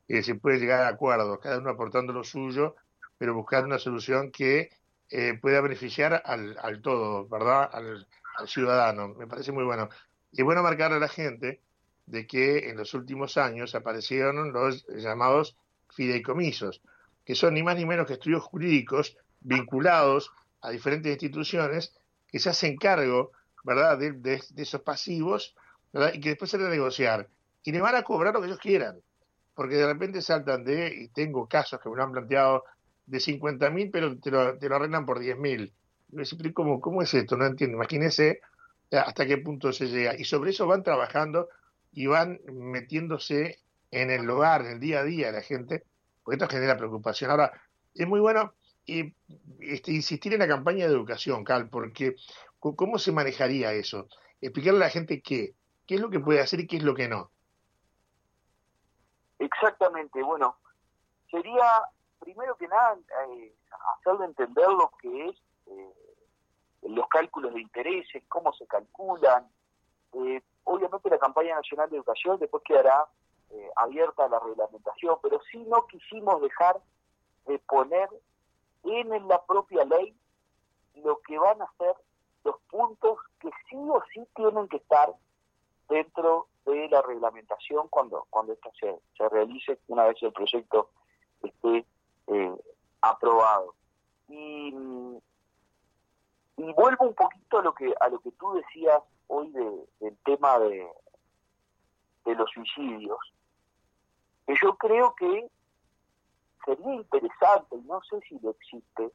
eh, 0.09 0.23
se 0.23 0.35
puede 0.35 0.57
llegar 0.57 0.81
a 0.81 0.87
acuerdos, 0.87 1.39
cada 1.39 1.59
uno 1.59 1.69
aportando 1.69 2.11
lo 2.11 2.23
suyo, 2.23 2.75
pero 3.19 3.35
buscando 3.35 3.67
una 3.67 3.77
solución 3.77 4.31
que 4.31 4.71
eh, 5.11 5.37
pueda 5.39 5.61
beneficiar 5.61 6.23
al, 6.25 6.57
al 6.61 6.81
todo, 6.81 7.27
¿verdad? 7.27 7.69
Al, 7.71 8.07
ciudadano. 8.47 9.09
Me 9.15 9.27
parece 9.27 9.51
muy 9.51 9.65
bueno. 9.65 9.89
Y 10.31 10.43
bueno 10.43 10.63
marcar 10.63 10.93
a 10.93 10.99
la 10.99 11.09
gente 11.09 11.59
de 12.05 12.25
que 12.25 12.69
en 12.69 12.77
los 12.77 12.93
últimos 12.93 13.35
años 13.35 13.75
aparecieron 13.75 14.53
los 14.53 14.87
llamados 14.87 15.57
fideicomisos, 15.89 16.81
que 17.25 17.35
son 17.35 17.55
ni 17.55 17.63
más 17.63 17.75
ni 17.75 17.85
menos 17.85 18.07
que 18.07 18.13
estudios 18.13 18.41
jurídicos 18.43 19.17
vinculados 19.41 20.31
a 20.61 20.69
diferentes 20.69 21.11
instituciones 21.11 21.93
que 22.29 22.39
se 22.39 22.49
hacen 22.49 22.77
cargo, 22.77 23.33
¿verdad?, 23.65 23.97
de, 23.97 24.13
de, 24.13 24.41
esos 24.55 24.81
pasivos. 24.81 25.53
Y 26.13 26.21
que 26.21 26.29
después 26.29 26.49
se 26.49 26.57
van 26.57 26.67
a 26.67 26.69
negociar. 26.69 27.27
Y 27.63 27.73
le 27.73 27.81
van 27.81 27.95
a 27.95 28.03
cobrar 28.03 28.33
lo 28.33 28.39
que 28.39 28.47
ellos 28.47 28.59
quieran 28.59 29.01
porque 29.59 29.75
de 29.75 29.87
repente 29.87 30.21
saltan 30.21 30.63
de, 30.63 30.87
y 30.87 31.09
tengo 31.09 31.45
casos 31.45 31.81
que 31.81 31.89
me 31.89 31.97
lo 31.97 32.03
han 32.03 32.13
planteado, 32.13 32.63
de 33.05 33.19
50 33.19 33.69
mil, 33.71 33.91
pero 33.91 34.17
te 34.17 34.31
lo, 34.31 34.57
te 34.57 34.69
lo 34.69 34.77
arreglan 34.77 35.05
por 35.05 35.19
10 35.19 35.37
mil. 35.37 35.73
¿Cómo, 36.53 36.79
¿Cómo 36.79 37.01
es 37.01 37.13
esto? 37.13 37.35
No 37.35 37.45
entiendo. 37.45 37.75
Imagínese 37.75 38.39
hasta 38.89 39.25
qué 39.25 39.37
punto 39.39 39.73
se 39.73 39.87
llega. 39.87 40.17
Y 40.17 40.23
sobre 40.23 40.51
eso 40.51 40.65
van 40.65 40.81
trabajando 40.81 41.49
y 41.91 42.05
van 42.05 42.39
metiéndose 42.49 43.59
en 43.91 44.11
el 44.11 44.29
hogar, 44.29 44.61
en 44.61 44.71
el 44.71 44.79
día 44.79 45.01
a 45.01 45.03
día 45.03 45.27
de 45.27 45.33
la 45.33 45.41
gente, 45.41 45.83
porque 46.23 46.37
esto 46.37 46.47
genera 46.47 46.77
preocupación. 46.77 47.29
Ahora, 47.29 47.51
es 47.93 48.07
muy 48.07 48.21
bueno 48.21 48.53
este, 48.87 49.91
insistir 49.91 50.31
en 50.31 50.39
la 50.39 50.47
campaña 50.47 50.87
de 50.87 50.93
educación, 50.93 51.43
Cal, 51.43 51.67
porque 51.67 52.15
¿cómo 52.59 52.97
se 52.97 53.11
manejaría 53.11 53.73
eso? 53.73 54.07
Explicarle 54.39 54.85
a 54.85 54.87
la 54.87 54.89
gente 54.89 55.21
qué, 55.21 55.53
qué 55.85 55.95
es 55.95 55.99
lo 55.99 56.09
que 56.09 56.21
puede 56.21 56.39
hacer 56.39 56.61
y 56.61 56.67
qué 56.67 56.77
es 56.77 56.83
lo 56.83 56.95
que 56.95 57.09
no. 57.09 57.29
Exactamente, 59.39 60.21
bueno, 60.21 60.57
sería 61.31 61.83
primero 62.19 62.55
que 62.55 62.67
nada 62.67 62.97
eh, 63.27 63.55
hacerle 63.95 64.25
entender 64.25 64.67
lo 64.67 64.91
que 65.01 65.29
es 65.29 65.35
eh, 65.67 65.93
los 66.83 67.07
cálculos 67.07 67.53
de 67.53 67.61
intereses, 67.61 68.23
cómo 68.27 68.53
se 68.53 68.65
calculan. 68.67 69.47
Eh, 70.13 70.41
obviamente 70.63 71.09
la 71.09 71.17
campaña 71.19 71.55
nacional 71.55 71.89
de 71.89 71.97
educación 71.97 72.39
después 72.39 72.63
quedará 72.63 73.07
eh, 73.51 73.69
abierta 73.75 74.25
a 74.25 74.29
la 74.29 74.39
reglamentación, 74.39 75.17
pero 75.21 75.39
sí 75.51 75.57
no 75.67 75.85
quisimos 75.87 76.41
dejar 76.41 76.79
de 77.45 77.59
poner 77.59 78.09
en 78.83 79.27
la 79.27 79.43
propia 79.45 79.83
ley 79.85 80.15
lo 80.95 81.19
que 81.21 81.37
van 81.37 81.61
a 81.61 81.71
ser 81.77 81.95
los 82.43 82.55
puntos 82.69 83.19
que 83.39 83.49
sí 83.69 83.77
o 83.77 84.01
sí 84.13 84.25
tienen 84.35 84.67
que 84.67 84.77
estar 84.77 85.13
dentro 85.89 86.47
de 86.71 86.89
la 86.89 87.01
reglamentación 87.01 87.87
cuando 87.89 88.25
cuando 88.29 88.53
esto 88.53 88.71
se, 88.79 88.99
se 89.17 89.29
realice 89.29 89.79
una 89.87 90.05
vez 90.05 90.17
el 90.21 90.33
proyecto 90.33 90.89
esté 91.41 91.85
eh, 92.27 92.55
aprobado. 93.01 93.75
Y 94.27 94.73
vuelvo 96.57 97.05
un 97.05 97.13
poquito 97.15 97.59
a 97.59 97.63
lo 97.63 97.73
que 97.73 97.93
a 97.99 98.09
lo 98.09 98.19
que 98.19 98.31
tú 98.31 98.53
decías 98.53 99.01
hoy 99.27 99.49
del 99.49 100.17
tema 100.25 100.59
de, 100.59 100.87
de 102.25 102.35
los 102.35 102.49
suicidios, 102.51 103.19
que 104.45 104.55
yo 104.61 104.75
creo 104.77 105.13
que 105.15 105.49
sería 106.65 106.93
interesante, 106.95 107.77
no 107.85 108.01
sé 108.03 108.19
si 108.27 108.39
lo 108.39 108.51
existe 108.51 109.11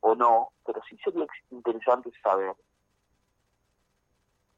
o 0.00 0.14
no, 0.14 0.50
pero 0.64 0.80
sí 0.88 0.96
sería 1.02 1.26
interesante 1.50 2.10
saber 2.22 2.54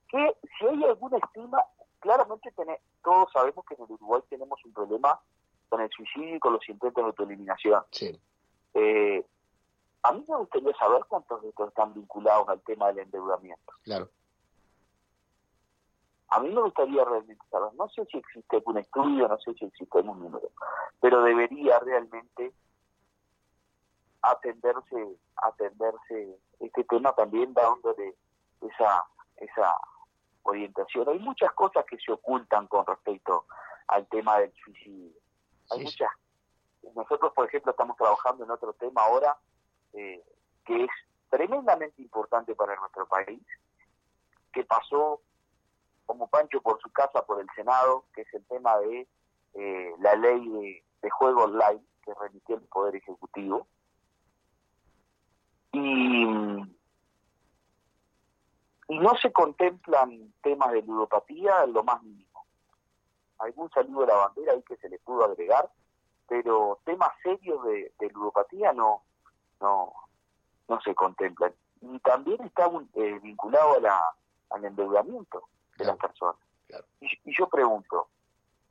que 0.09 0.37
si 0.59 0.67
hay 0.67 0.85
alguna 0.85 1.19
estima, 1.19 1.63
claramente 2.09 2.51
todos 3.05 3.31
sabemos 3.33 3.67
que 3.67 3.75
en 3.75 3.83
el 3.83 3.93
Uruguay 3.93 4.23
tenemos 4.31 4.59
un 4.65 4.73
problema 4.73 5.21
con 5.69 5.83
el 5.83 5.91
suicidio 5.91 6.37
y 6.37 6.41
con 6.41 6.55
los 6.55 6.67
intentos 6.67 7.03
de 7.03 7.07
autoeliminación. 7.07 7.83
Sí. 7.91 8.19
Eh, 8.73 9.27
a 10.03 10.13
mí 10.13 10.25
me 10.27 10.37
gustaría 10.37 10.73
saber 10.77 11.05
cuántos 11.07 11.43
de 11.43 11.51
estos 11.51 11.69
están 11.69 11.93
vinculados 11.93 12.49
al 12.49 12.63
tema 12.63 12.87
del 12.87 13.01
endeudamiento. 13.01 13.75
Claro. 13.83 14.09
A 16.29 16.41
mí 16.41 16.49
me 16.49 16.63
gustaría 16.63 17.05
realmente 17.05 17.45
saber, 17.51 17.75
no 17.75 17.91
sé 17.91 18.07
si 18.07 18.17
existe 18.17 18.57
algún 18.57 18.79
estudio, 18.79 19.29
no 19.29 19.39
sé 19.41 19.53
si 19.53 19.67
existe 19.67 19.99
algún 19.99 20.19
número, 20.19 20.49
pero 21.01 21.23
debería 21.23 21.79
realmente 21.81 22.55
atenderse, 24.23 25.19
atenderse 25.37 26.39
este 26.61 26.85
tema 26.85 27.13
también 27.13 27.53
dándole 27.53 28.15
esa, 28.63 29.05
esa 29.37 29.77
orientación. 30.49 31.09
Hay 31.09 31.19
muchas 31.19 31.53
cosas 31.53 31.85
que 31.85 31.99
se 31.99 32.13
ocultan 32.13 32.67
con 32.67 32.87
respecto 32.87 33.47
al 33.87 34.07
tema 34.09 34.39
del 34.39 34.53
suicidio. 34.65 35.13
Hay 35.71 35.85
muchas. 35.85 36.11
Nosotros, 36.95 37.33
por 37.35 37.47
ejemplo, 37.47 37.73
estamos 37.73 37.97
trabajando 37.97 38.45
en 38.45 38.51
otro 38.51 38.73
tema 38.75 39.03
ahora 39.03 39.37
eh, 39.93 40.23
que 40.65 40.85
es 40.85 40.91
tremendamente 41.31 42.01
importante 42.03 42.55
para 42.55 42.77
nuestro 42.77 43.07
país, 43.07 43.43
que 44.53 44.65
pasó 44.65 45.21
como 46.07 46.29
Pancho 46.29 46.63
por 46.63 46.81
su 46.81 46.91
casa 46.91 47.25
por 47.27 47.41
el 47.41 47.47
Senado, 47.55 48.05
que 48.15 48.23
es 48.23 48.35
el 48.35 48.45
tema 48.47 48.79
de 48.79 49.07
eh, 49.55 49.93
la 50.01 50.15
ley 50.17 50.49
de, 50.49 50.85
de, 51.03 51.11
juego 51.11 51.45
online 51.45 51.83
que 52.03 52.13
remitió 52.15 52.57
el 52.57 52.63
Poder 52.63 52.97
Ejecutivo. 52.97 53.67
Y, 55.73 56.25
y 58.89 58.99
no 58.99 59.15
se 59.17 59.33
contemplan 59.33 60.33
temas 60.43 60.73
de 60.73 60.83
ludopatía 60.83 61.65
en 61.65 61.75
lo 61.75 61.85
más 61.85 62.03
mínimo. 62.03 62.47
Algún 63.39 63.71
saludo 63.71 64.01
de 64.01 64.07
la 64.09 64.17
bandera 64.17 64.53
ahí 64.53 64.63
que 64.63 64.77
se 64.79 64.89
le 64.89 64.99
pudo 64.99 65.25
agregar, 65.25 65.71
pero 66.27 66.81
temas 66.85 67.11
serios 67.23 67.63
de, 67.65 67.93
de 67.99 68.11
ludopatía 68.11 68.73
no, 68.73 69.03
no, 69.61 69.93
no 70.69 70.81
se 70.81 70.95
contemplan. 70.95 71.53
Y 71.81 71.99
también 72.01 72.43
está 72.43 72.71
eh, 72.95 73.19
vinculado 73.23 73.77
a 73.77 73.81
la, 73.81 74.03
al 74.51 74.65
endeudamiento 74.65 75.45
de 75.77 75.85
las 75.85 75.97
personas. 75.97 76.37
Y, 77.01 77.09
yo 77.39 77.49
pregunto, 77.49 78.09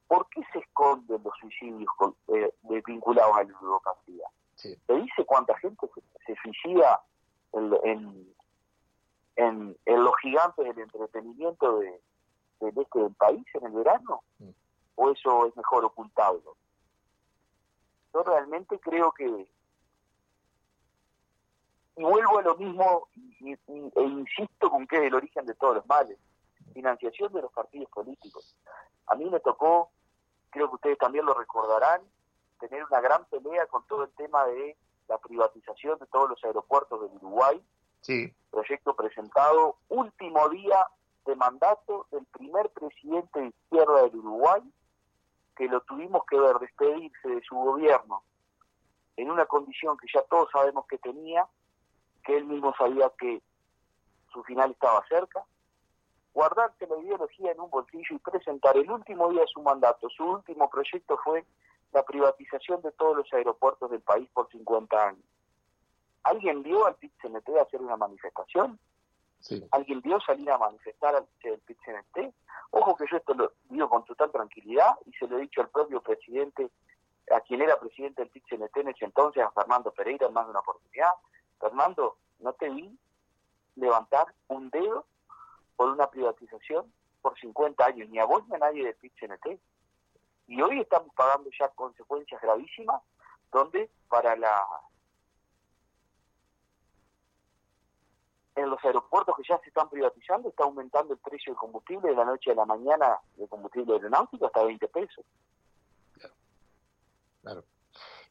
¿por 0.08 0.28
qué 0.30 0.42
se 0.52 0.60
esconden 0.60 1.22
los 1.24 1.34
suicidios 1.40 1.90
eh, 2.28 2.54
vinculados 2.86 3.38
a 3.38 3.44
la 3.44 3.50
ludopatía? 3.62 4.28
Sí. 4.56 4.76
¿Se 4.88 4.94
dice 4.94 5.26
cuánta 5.26 5.58
gente 5.60 5.88
se, 6.26 6.36
suicida 6.42 7.02
en, 7.54 7.74
en, 7.84 8.36
en, 9.38 9.78
los 9.86 10.14
gigantes 10.22 10.66
del 10.66 10.80
entretenimiento 10.80 11.80
de, 11.80 12.02
del 12.60 12.78
este 12.78 13.00
del 13.00 13.16
país 13.16 13.46
en 13.54 13.66
el 13.66 13.72
verano? 13.72 14.22
Mm. 14.40 14.50
¿O 14.96 15.12
eso 15.12 15.46
es 15.46 15.56
mejor 15.56 15.86
ocultarlo? 15.86 16.58
Yo 18.14 18.24
realmente 18.24 18.80
creo 18.80 19.12
que 19.12 19.48
y 21.98 22.04
vuelvo 22.04 22.38
a 22.38 22.44
lo 22.44 22.56
mismo 22.56 23.08
e 23.42 24.04
insisto 24.04 24.70
con 24.70 24.86
que 24.86 24.98
es 24.98 25.04
el 25.04 25.16
origen 25.16 25.46
de 25.46 25.56
todos 25.56 25.76
los 25.76 25.88
males, 25.88 26.18
financiación 26.74 27.34
de 27.34 27.42
los 27.42 27.52
partidos 27.52 27.90
políticos. 27.90 28.56
A 29.08 29.16
mí 29.16 29.26
me 29.30 29.40
tocó, 29.40 29.90
creo 30.52 30.70
que 30.70 30.76
ustedes 30.76 30.98
también 31.00 31.26
lo 31.26 31.34
recordarán, 31.34 32.02
tener 32.60 32.84
una 32.84 33.02
gran 33.02 33.26
pelea 33.26 33.66
con 33.66 33.86
todo 33.88 34.04
el 34.04 34.12
tema 34.12 34.46
de 34.46 34.78
la 35.08 35.18
privatización 35.18 35.98
de 35.98 36.06
todos 36.08 36.30
los 36.30 36.44
aeropuertos 36.44 37.02
del 37.02 37.18
Uruguay. 37.18 37.62
Sí. 38.02 38.34
Proyecto 38.52 38.96
presentado 38.96 39.78
último 39.90 40.50
día 40.50 40.86
de 41.26 41.36
mandato 41.36 42.08
del 42.12 42.26
primer 42.26 42.70
presidente 42.70 43.40
de 43.40 43.48
izquierda 43.48 44.04
del 44.04 44.16
Uruguay, 44.16 44.62
que 45.56 45.68
lo 45.68 45.82
tuvimos 45.82 46.24
que 46.30 46.40
ver 46.40 46.58
despedirse 46.60 47.28
de 47.28 47.42
su 47.42 47.56
gobierno 47.56 48.24
en 49.18 49.32
una 49.32 49.46
condición 49.46 49.98
que 49.98 50.08
ya 50.14 50.22
todos 50.24 50.50
sabemos 50.52 50.86
que 50.88 51.00
tenía, 51.00 51.46
que 52.24 52.38
él 52.38 52.46
mismo 52.46 52.74
sabía 52.78 53.12
que 53.20 53.42
su 54.32 54.44
final 54.44 54.72
estaba 54.72 55.04
cerca, 55.08 55.44
guardarse 56.34 56.86
la 56.86 56.98
ideología 57.00 57.52
en 57.52 57.60
un 57.60 57.70
bolsillo 57.72 58.16
y 58.16 58.20
presentar 58.20 58.78
el 58.78 58.90
último 58.92 59.30
día 59.30 59.42
de 59.42 59.48
su 59.48 59.62
mandato. 59.62 60.08
Su 60.10 60.24
último 60.24 60.70
proyecto 60.70 61.18
fue 61.24 61.44
la 61.94 62.04
privatización 62.04 62.82
de 62.84 62.92
todos 62.92 63.18
los 63.18 63.34
aeropuertos 63.34 63.90
del 63.90 64.02
país 64.02 64.30
por 64.34 64.48
50 64.52 65.08
años. 65.08 65.24
¿Alguien 66.28 66.62
vio 66.62 66.86
al 66.86 66.96
PIT-CNT 66.96 67.58
hacer 67.58 67.82
una 67.82 67.96
manifestación? 67.96 68.78
Sí. 69.40 69.66
¿Alguien 69.72 70.02
vio 70.02 70.20
salir 70.20 70.52
a 70.52 70.58
manifestar 70.58 71.16
al 71.16 71.26
PIT-CNT? 71.42 72.34
Ojo 72.72 72.98
que 72.98 73.06
yo 73.10 73.18
esto 73.18 73.34
lo 73.34 73.54
digo 73.70 73.88
con 73.90 74.04
total 74.04 74.32
tranquilidad 74.32 74.98
y 75.06 75.14
se 75.14 75.26
lo 75.26 75.38
he 75.38 75.42
dicho 75.42 75.62
al 75.62 75.70
propio 75.70 76.02
presidente, 76.02 76.70
a 77.32 77.40
quien 77.40 77.62
era 77.62 77.80
presidente 77.80 78.22
del 78.22 78.32
PIT-CNT 78.32 78.78
en 78.78 78.90
ese 78.90 79.06
entonces, 79.06 79.42
a 79.42 79.52
Fernando 79.52 79.92
Pereira, 79.92 80.28
en 80.28 80.34
más 80.34 80.46
de 80.46 80.52
una 80.52 80.60
oportunidad. 80.60 81.12
Fernando, 81.60 82.18
no 82.40 82.52
te 82.54 82.70
vi 82.70 83.00
levantar 83.76 84.28
un 84.48 84.70
dedo 84.70 85.06
por 85.78 85.90
una 85.90 86.10
privatización 86.10 86.92
por 87.22 87.40
50 87.40 87.86
años, 87.86 88.10
ni 88.10 88.20
a 88.20 88.26
vos 88.26 88.46
ni 88.50 88.56
a 88.56 88.60
nadie 88.60 88.84
del 88.84 88.96
pit 88.96 89.14
Y 90.48 90.62
hoy 90.62 90.82
estamos 90.82 91.14
pagando 91.16 91.50
ya 91.58 91.70
consecuencias 91.70 92.42
gravísimas, 92.42 93.02
donde 93.50 93.90
para 94.10 94.36
la 94.36 94.68
en 98.62 98.70
los 98.70 98.84
aeropuertos 98.84 99.36
que 99.38 99.44
ya 99.48 99.60
se 99.60 99.70
están 99.70 99.90
privatizando 99.90 100.50
está 100.50 100.64
aumentando 100.64 101.14
el 101.14 101.20
precio 101.20 101.54
del 101.54 101.58
combustible 101.58 102.10
de 102.10 102.16
la 102.16 102.26
noche 102.26 102.52
a 102.52 102.56
la 102.56 102.66
mañana 102.66 103.18
de 103.36 103.48
combustible 103.48 103.94
aeronáutico 103.94 104.48
hasta 104.48 104.64
20 104.64 104.88
pesos. 104.88 105.26
Claro. 106.14 106.34
claro. 107.42 107.64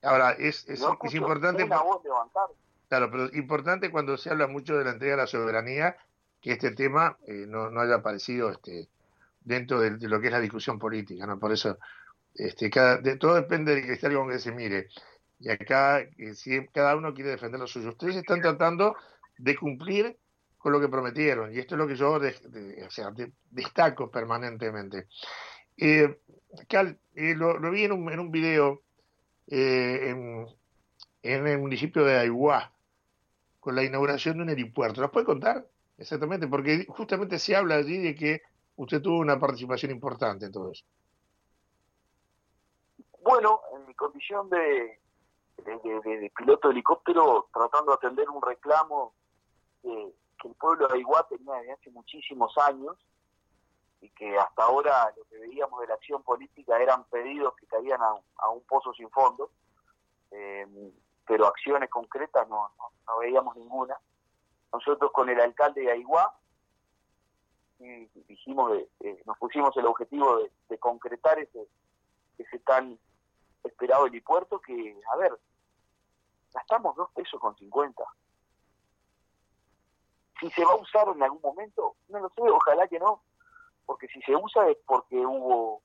Ahora, 0.03 0.33
es, 0.33 0.69
es, 0.69 0.85
es 1.03 1.15
importante... 1.15 1.65
Una 1.65 1.83
voz 1.83 2.05
levantar. 2.05 2.49
Claro, 2.89 3.11
pero 3.11 3.25
importante 3.35 3.91
cuando 3.91 4.17
se 4.17 4.31
habla 4.31 4.47
mucho 4.47 4.77
de 4.77 4.85
la 4.85 4.91
entrega 4.93 5.17
de 5.17 5.23
la 5.23 5.27
soberanía, 5.27 5.97
que 6.41 6.53
este 6.53 6.71
tema 6.73 7.17
eh, 7.27 7.45
no, 7.47 7.71
no, 7.71 7.81
haya 7.81 7.97
aparecido 7.97 8.51
este, 8.51 8.89
dentro 9.41 9.81
de, 9.81 9.91
lo 10.09 10.21
que 10.21 10.27
es 10.27 10.33
la 10.33 10.41
discusión 10.41 10.79
política, 10.79 11.27
¿no? 11.27 11.39
Por 11.39 11.53
eso, 11.53 11.79
este, 12.35 12.71
cada, 12.71 12.99
de, 12.99 13.17
todo 13.17 13.35
depende 13.35 13.75
del 13.75 13.87
criterio 13.87 14.21
con 14.21 14.31
que 14.31 14.39
se 14.39 14.53
mire. 14.53 14.89
Y 15.41 15.51
acá, 15.51 16.01
eh, 16.01 16.35
si 16.35 16.67
cada 16.69 16.97
uno 16.97 17.13
quiere 17.13 17.31
defender 17.31 17.61
lo 17.61 17.67
suyo. 17.67 17.91
Ustedes 17.91 18.17
están 18.17 18.41
tratando 18.41 18.97
de 19.39 19.57
cumplir 19.57 20.17
con 20.59 20.73
lo 20.73 20.81
que 20.81 20.89
prometieron, 20.89 21.55
y 21.55 21.59
esto 21.59 21.75
es 21.75 21.79
lo 21.79 21.87
que 21.87 21.95
yo 21.95 22.19
destaco 23.51 24.11
permanentemente. 24.11 25.07
Eh, 25.77 26.19
Cal, 26.69 26.99
eh, 27.15 27.35
lo, 27.35 27.71
vi 27.71 27.85
en 27.85 27.93
un, 27.93 28.11
en 28.11 28.19
un 28.19 28.31
video 28.31 28.83
eh, 29.47 30.11
en, 31.23 31.47
el 31.47 31.59
municipio 31.59 32.05
de 32.05 32.19
Aiguá, 32.19 32.73
con 33.61 33.75
la 33.75 33.85
inauguración 33.85 34.39
de 34.39 34.43
un 34.45 34.49
aeropuerto. 34.49 35.01
¿Nos 35.01 35.11
puede 35.11 35.27
contar? 35.27 35.67
Exactamente, 35.99 36.47
porque 36.49 36.87
justamente 36.89 37.39
se 37.39 37.57
habla 37.57 37.77
allí 37.77 37.99
de 37.99 38.15
que 38.15 38.43
usted 38.77 39.01
tuvo 39.01 39.19
una 39.19 39.39
participación 39.39 39.93
importante 39.93 40.47
en 40.47 40.53
todo 40.53 40.73
eso. 40.73 40.85
Bueno, 43.23 43.61
en 43.75 43.87
mi 43.87 43.95
condición 43.95 44.49
de, 44.51 45.01
de, 45.57 46.33
piloto 46.37 46.69
de 46.69 46.73
helicóptero, 46.73 47.49
tratando 47.53 47.93
de 47.93 47.97
atender 47.97 48.29
un 48.31 48.41
reclamo 48.41 49.15
que, 49.87 50.49
el 50.49 50.55
pueblo 50.55 50.87
de 50.87 50.95
Aiguá 50.95 51.27
tenía 51.29 51.55
desde 51.55 51.73
hace 51.73 51.91
muchísimos 51.91 52.57
años, 52.59 52.97
y 54.01 54.11
que 54.11 54.39
hasta 54.39 54.65
ahora 54.65 55.13
lo 55.17 55.25
que 55.25 55.39
veíamos 55.39 55.81
de 55.81 55.89
la 55.89 55.95
acción 55.95 56.23
política 56.23 56.81
eran 56.81 57.05
pedidos 57.05 57.57
que 57.57 57.67
caían 57.67 58.01
a, 58.03 58.51
un 58.51 58.63
pozo 58.63 58.93
sin 58.93 59.11
fondo, 59.11 59.51
eh, 60.31 60.93
pero 61.27 61.47
acciones 61.47 61.91
concretas 61.91 62.49
no, 62.49 62.71
no, 63.07 63.19
veíamos 63.19 63.57
ninguna. 63.57 63.99
Nosotros 64.73 65.11
con 65.13 65.29
el 65.31 65.41
alcalde 65.41 65.81
de 65.81 65.91
Aiguá 65.93 66.33
dijimos, 67.79 68.73
nos 69.25 69.39
pusimos 69.39 69.77
el 69.77 69.87
objetivo 69.87 70.39
de, 70.69 70.79
concretar 70.79 71.39
ese, 71.39 71.67
ese 72.39 72.59
tan 72.61 72.99
esperado 73.65 74.07
helipuerto 74.07 74.61
que, 74.61 75.01
a 75.13 75.17
ver, 75.17 75.37
gastamos 76.53 76.95
dos 76.95 77.11
pesos 77.13 77.41
con 77.41 77.57
cincuenta. 77.57 78.05
Si 80.41 80.51
se 80.51 80.65
va 80.65 80.73
a 80.73 80.77
usar 80.77 81.09
en 81.09 81.23
algún 81.23 81.41
momento, 81.43 81.97
no 82.09 82.21
lo 82.21 82.29
sé, 82.31 82.43
ojalá 82.43 82.87
que 82.89 82.99
no, 82.99 83.23
porque 83.87 84.07
si 84.09 84.21
se 84.23 84.35
usa 84.37 84.69
es 84.69 84.77
porque 84.87 85.17
hubo 85.17 85.83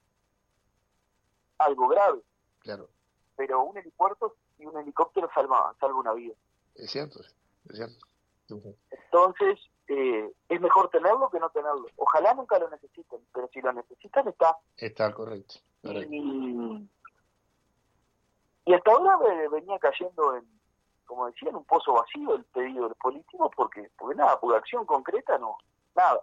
algo 1.57 1.87
grave. 1.87 2.21
Claro. 2.59 2.89
Pero 3.35 3.63
un 3.63 3.77
helipuerto 3.77 4.35
y 4.59 4.65
un 4.65 4.77
helicóptero 4.77 5.29
salva, 5.33 5.73
salva 5.79 5.99
una 5.99 6.13
vida. 6.13 6.35
Es 6.75 6.91
cierto, 6.91 7.21
es 7.69 7.75
cierto. 7.75 8.05
Entonces, 8.89 9.59
eh, 9.87 10.31
es 10.49 10.61
mejor 10.61 10.89
tenerlo 10.89 11.29
que 11.29 11.39
no 11.39 11.49
tenerlo. 11.49 11.85
Ojalá 11.95 12.33
nunca 12.33 12.59
lo 12.59 12.69
necesiten, 12.69 13.19
pero 13.33 13.47
si 13.53 13.61
lo 13.61 13.71
necesitan 13.73 14.27
está. 14.27 14.57
Está 14.77 15.13
correcto. 15.13 15.55
Y, 15.83 16.87
hasta 18.73 18.91
ahora 18.91 19.17
venía 19.49 19.79
cayendo 19.79 20.35
en, 20.35 20.60
como 21.11 21.25
decía, 21.25 21.49
en 21.49 21.57
un 21.57 21.65
pozo 21.65 21.91
vacío 21.91 22.35
el 22.35 22.45
pedido 22.45 22.85
del 22.85 22.95
político 22.95 23.51
porque, 23.53 23.91
porque 23.97 24.15
nada, 24.15 24.39
por 24.39 24.55
acción 24.55 24.85
concreta 24.85 25.37
no, 25.37 25.57
nada. 25.93 26.21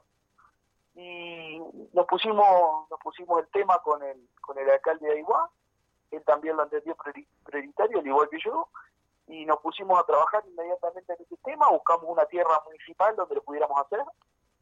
Y 0.95 1.61
nos 1.93 2.07
pusimos 2.07 2.89
nos 2.89 2.99
pusimos 2.99 3.39
el 3.41 3.49
tema 3.49 3.79
con 3.81 4.03
el 4.03 4.17
con 4.41 4.57
el 4.59 4.71
alcalde 4.71 5.07
de 5.07 5.17
Aiguá, 5.17 5.51
él 6.11 6.25
también 6.25 6.57
lo 6.57 6.63
entendió 6.63 6.97
prioritario, 7.45 7.99
al 7.99 8.07
igual 8.07 8.31
que 8.31 8.39
yo, 8.43 8.69
y 9.27 9.45
nos 9.45 9.61
pusimos 9.61 10.01
a 10.01 10.05
trabajar 10.05 10.43
inmediatamente 10.49 11.13
en 11.13 11.23
ese 11.23 11.37
tema, 11.45 11.69
buscamos 11.69 12.07
una 12.07 12.25
tierra 12.25 12.59
municipal 12.65 13.15
donde 13.15 13.35
lo 13.35 13.43
pudiéramos 13.43 13.79
hacer, 13.85 14.03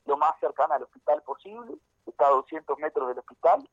lo 0.07 0.17
más 0.17 0.33
cercana 0.41 0.75
al 0.75 0.83
hospital 0.83 1.23
posible, 1.23 1.77
está 2.05 2.27
a 2.27 2.31
200 2.31 2.77
metros 2.81 3.07
del 3.07 3.21
hospital, 3.21 3.71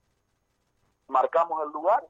marcamos 1.08 1.64
el 1.64 1.72
lugar, 1.72 2.08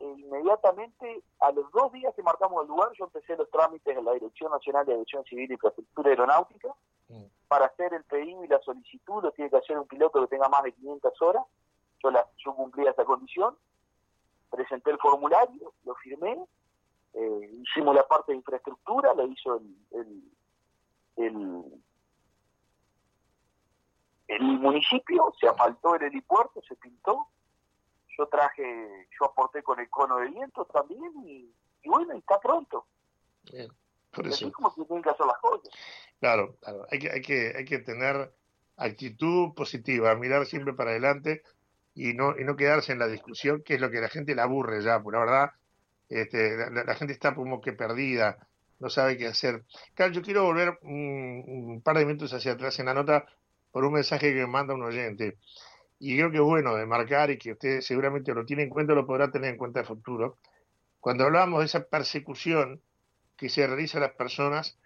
inmediatamente, 0.00 1.22
a 1.40 1.52
los 1.52 1.70
dos 1.72 1.92
días 1.92 2.14
que 2.14 2.22
marcamos 2.22 2.62
el 2.62 2.68
lugar, 2.68 2.90
yo 2.98 3.04
empecé 3.04 3.36
los 3.36 3.50
trámites 3.50 3.96
en 3.96 4.04
la 4.04 4.12
Dirección 4.12 4.50
Nacional 4.50 4.86
de 4.86 4.94
Aviación 4.94 5.24
Civil 5.24 5.50
y 5.50 5.54
Infraestructura 5.54 6.10
Aeronáutica, 6.10 6.74
mm. 7.08 7.24
para 7.48 7.66
hacer 7.66 7.92
el 7.94 8.04
pedido 8.04 8.44
y 8.44 8.48
la 8.48 8.60
solicitud, 8.60 9.22
lo 9.22 9.32
tiene 9.32 9.50
que 9.50 9.58
hacer 9.58 9.78
un 9.78 9.86
piloto 9.86 10.20
que 10.20 10.28
tenga 10.28 10.48
más 10.48 10.62
de 10.62 10.72
500 10.72 11.22
horas, 11.22 11.44
yo, 12.02 12.10
la, 12.10 12.26
yo 12.38 12.54
cumplía 12.54 12.90
esa 12.90 13.04
condición, 13.04 13.56
presenté 14.50 14.90
el 14.90 14.98
formulario, 14.98 15.72
lo 15.84 15.94
firmé, 15.96 16.44
eh, 17.14 17.50
hicimos 17.62 17.94
la 17.94 18.06
parte 18.06 18.32
de 18.32 18.38
infraestructura, 18.38 19.14
lo 19.14 19.26
hizo 19.26 19.56
el, 19.56 20.22
el, 21.16 21.82
el, 24.28 24.42
municipio, 24.42 25.32
se 25.38 25.48
asfaltó 25.48 25.96
el 25.96 26.02
helipuerto, 26.04 26.62
se 26.62 26.76
pintó, 26.76 27.28
yo 28.16 28.26
traje, 28.26 29.08
yo 29.18 29.26
aporté 29.26 29.62
con 29.62 29.80
el 29.80 29.88
cono 29.88 30.18
de 30.18 30.28
viento 30.28 30.64
también 30.66 31.12
y, 31.24 31.54
bueno, 31.84 32.14
está 32.14 32.38
pronto. 32.38 32.86
Bien, 33.50 33.68
por 34.10 34.26
eso. 34.26 34.46
Así 34.46 34.52
como 34.52 34.70
se 34.70 34.84
tienen 34.84 35.02
que 35.02 35.10
hacer 35.10 35.26
las 35.26 35.38
cosas. 35.38 35.68
Claro, 36.18 36.56
claro, 36.60 36.86
hay 36.90 36.98
que, 36.98 37.10
hay 37.10 37.22
que, 37.22 37.52
hay 37.56 37.64
que 37.64 37.78
tener 37.78 38.32
actitud 38.76 39.54
positiva, 39.54 40.14
mirar 40.14 40.46
siempre 40.46 40.74
para 40.74 40.90
adelante 40.90 41.42
y 41.94 42.14
no, 42.14 42.38
y 42.38 42.44
no 42.44 42.56
quedarse 42.56 42.92
en 42.92 42.98
la 42.98 43.08
discusión, 43.08 43.62
que 43.62 43.74
es 43.74 43.80
lo 43.80 43.90
que 43.90 44.00
la 44.00 44.08
gente 44.08 44.34
le 44.34 44.42
aburre 44.42 44.82
ya, 44.82 45.02
por 45.02 45.14
la 45.14 45.20
verdad, 45.20 45.50
este, 46.08 46.56
la, 46.70 46.94
gente 46.94 47.12
está 47.12 47.34
como 47.34 47.60
que 47.60 47.72
perdida, 47.72 48.48
no 48.80 48.90
sabe 48.90 49.16
qué 49.16 49.26
hacer. 49.26 49.64
Claro, 49.94 50.12
yo 50.12 50.22
quiero 50.22 50.44
volver 50.44 50.78
un, 50.82 51.80
par 51.84 51.98
de 51.98 52.04
minutos 52.04 52.32
hacia 52.32 52.52
atrás 52.52 52.78
en 52.80 52.86
la 52.86 52.94
nota 52.94 53.26
por 53.70 53.84
un 53.84 53.92
mensaje 53.92 54.32
que 54.32 54.40
me 54.40 54.46
manda 54.46 54.74
un 54.74 54.82
oyente. 54.82 55.38
Y 56.00 56.16
creo 56.16 56.30
que 56.30 56.38
es 56.38 56.42
bueno 56.42 56.74
de 56.74 56.86
marcar 56.86 57.30
y 57.30 57.36
que 57.36 57.52
usted 57.52 57.82
seguramente 57.82 58.34
lo 58.34 58.46
tiene 58.46 58.62
en 58.64 58.70
cuenta, 58.70 58.94
lo 58.94 59.06
podrá 59.06 59.30
tener 59.30 59.50
en 59.50 59.58
cuenta 59.58 59.80
en 59.80 59.84
el 59.84 59.88
futuro. 59.88 60.38
Cuando 60.98 61.24
hablamos 61.24 61.60
de 61.60 61.66
esa 61.66 61.84
persecución 61.84 62.80
que 63.36 63.50
se 63.50 63.66
realiza 63.66 63.98
a 63.98 64.00
las 64.00 64.12
personas 64.12 64.78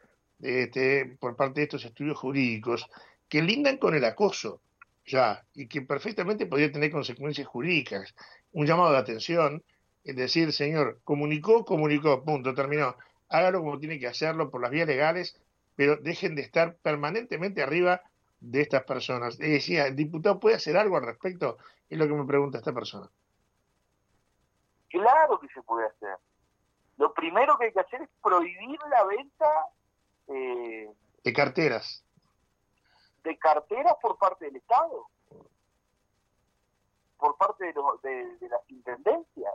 este, 0.43 1.17
por 1.21 1.37
parte 1.37 1.61
de 1.61 1.65
estos 1.65 1.85
estudios 1.85 2.19
jurídicos, 2.19 2.91
que 3.29 3.43
lindan 3.43 3.79
con 3.79 3.95
el 3.95 4.05
acoso, 4.05 4.61
ya, 5.07 5.47
y 5.55 5.69
que 5.69 5.83
perfectamente 5.83 6.47
podría 6.47 6.73
tener 6.73 6.91
consecuencias 6.91 7.47
jurídicas. 7.47 8.15
Un 8.53 8.67
llamado 8.67 8.93
de 8.93 8.99
atención, 8.99 9.63
es 10.03 10.17
decir, 10.17 10.53
señor, 10.53 11.01
comunicó, 11.05 11.65
comunicó, 11.65 12.25
punto, 12.25 12.55
terminó. 12.55 12.97
Hágalo 13.29 13.61
como 13.61 13.79
tiene 13.79 14.01
que 14.01 14.09
hacerlo 14.09 14.51
por 14.51 14.61
las 14.61 14.71
vías 14.71 14.89
legales, 14.89 15.41
pero 15.77 15.97
dejen 15.97 16.35
de 16.35 16.43
estar 16.43 16.77
permanentemente 16.77 17.63
arriba 17.63 18.03
de 18.51 18.63
estas 18.63 18.85
personas. 18.85 19.39
Y 19.41 19.51
decía, 19.51 19.87
¿el 19.87 19.97
diputado 19.97 20.41
puede 20.41 20.57
hacer 20.57 20.77
algo 20.77 20.97
al 20.97 21.05
respecto? 21.05 21.59
Es 21.89 21.99
lo 21.99 22.07
que 22.07 22.15
me 22.15 22.25
pregunta 22.25 22.59
esta 22.59 22.73
persona. 22.73 23.09
Claro 24.89 25.41
que 25.41 25.49
se 25.49 25.63
puede 25.63 25.87
hacer. 25.87 26.17
Lo 26.97 27.13
primero 27.13 27.59
que 27.59 27.67
hay 27.67 27.73
que 27.73 27.81
hacer 27.81 28.03
es 28.03 28.09
prohibir 28.23 28.79
la 28.89 29.05
venta 29.05 29.67
eh, 30.29 30.89
de 31.25 31.33
carteras 31.33 32.05
de 33.25 33.39
carteras 33.39 33.97
por 34.01 34.17
parte 34.19 34.45
del 34.45 34.57
Estado, 34.57 35.09
por 37.19 37.37
parte 37.37 37.65
de, 37.65 37.73
los, 37.73 38.01
de, 38.03 38.49
las 38.49 38.71
intendencias, 38.71 39.55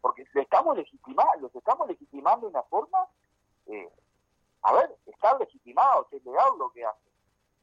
porque 0.00 0.24
le 0.32 0.42
estamos 0.42 0.76
legitimando, 0.76 1.40
los 1.40 1.54
estamos 1.54 1.86
legitimando 1.86 2.46
de 2.46 2.52
una 2.52 2.62
forma, 2.64 3.06
eh, 3.66 3.92
a 4.62 4.72
ver, 4.72 4.96
está 5.06 5.38
legitimado, 5.38 6.08
es 6.10 6.24
legal 6.24 6.52
lo 6.58 6.72
que 6.72 6.84
hacen, 6.84 7.09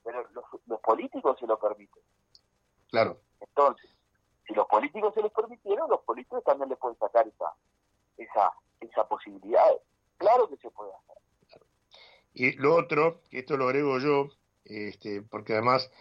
pero 0.08 0.26
los, 0.32 0.46
los 0.68 0.80
políticos 0.80 1.38
se 1.38 1.46
lo 1.46 1.60
permiten. 1.60 2.02
Claro. 2.90 3.20
Entonces, 3.42 3.90
si 4.48 4.54
los 4.54 4.66
políticos 4.68 5.14
se 5.14 5.22
les 5.22 5.34
permitieron, 5.34 5.90
los 5.90 6.00
políticos 6.04 6.42
también 6.46 6.70
les 6.70 6.78
pueden 6.78 6.98
sacar 6.98 7.28
esa, 7.28 7.54
esa, 8.16 8.54
esa 8.80 9.06
posibilidad. 9.06 9.68
Claro 10.16 10.48
que 10.48 10.56
se 10.56 10.72
puede 10.72 10.92
hacer. 10.94 11.62
Y 12.34 12.54
lo 12.54 12.76
otro, 12.76 13.20
que 13.30 13.40
esto 13.40 13.58
lo 13.58 13.66
agrego 13.66 14.00
yo, 14.00 14.30
este, 14.64 15.24
porque 15.24 15.52
además 15.52 15.92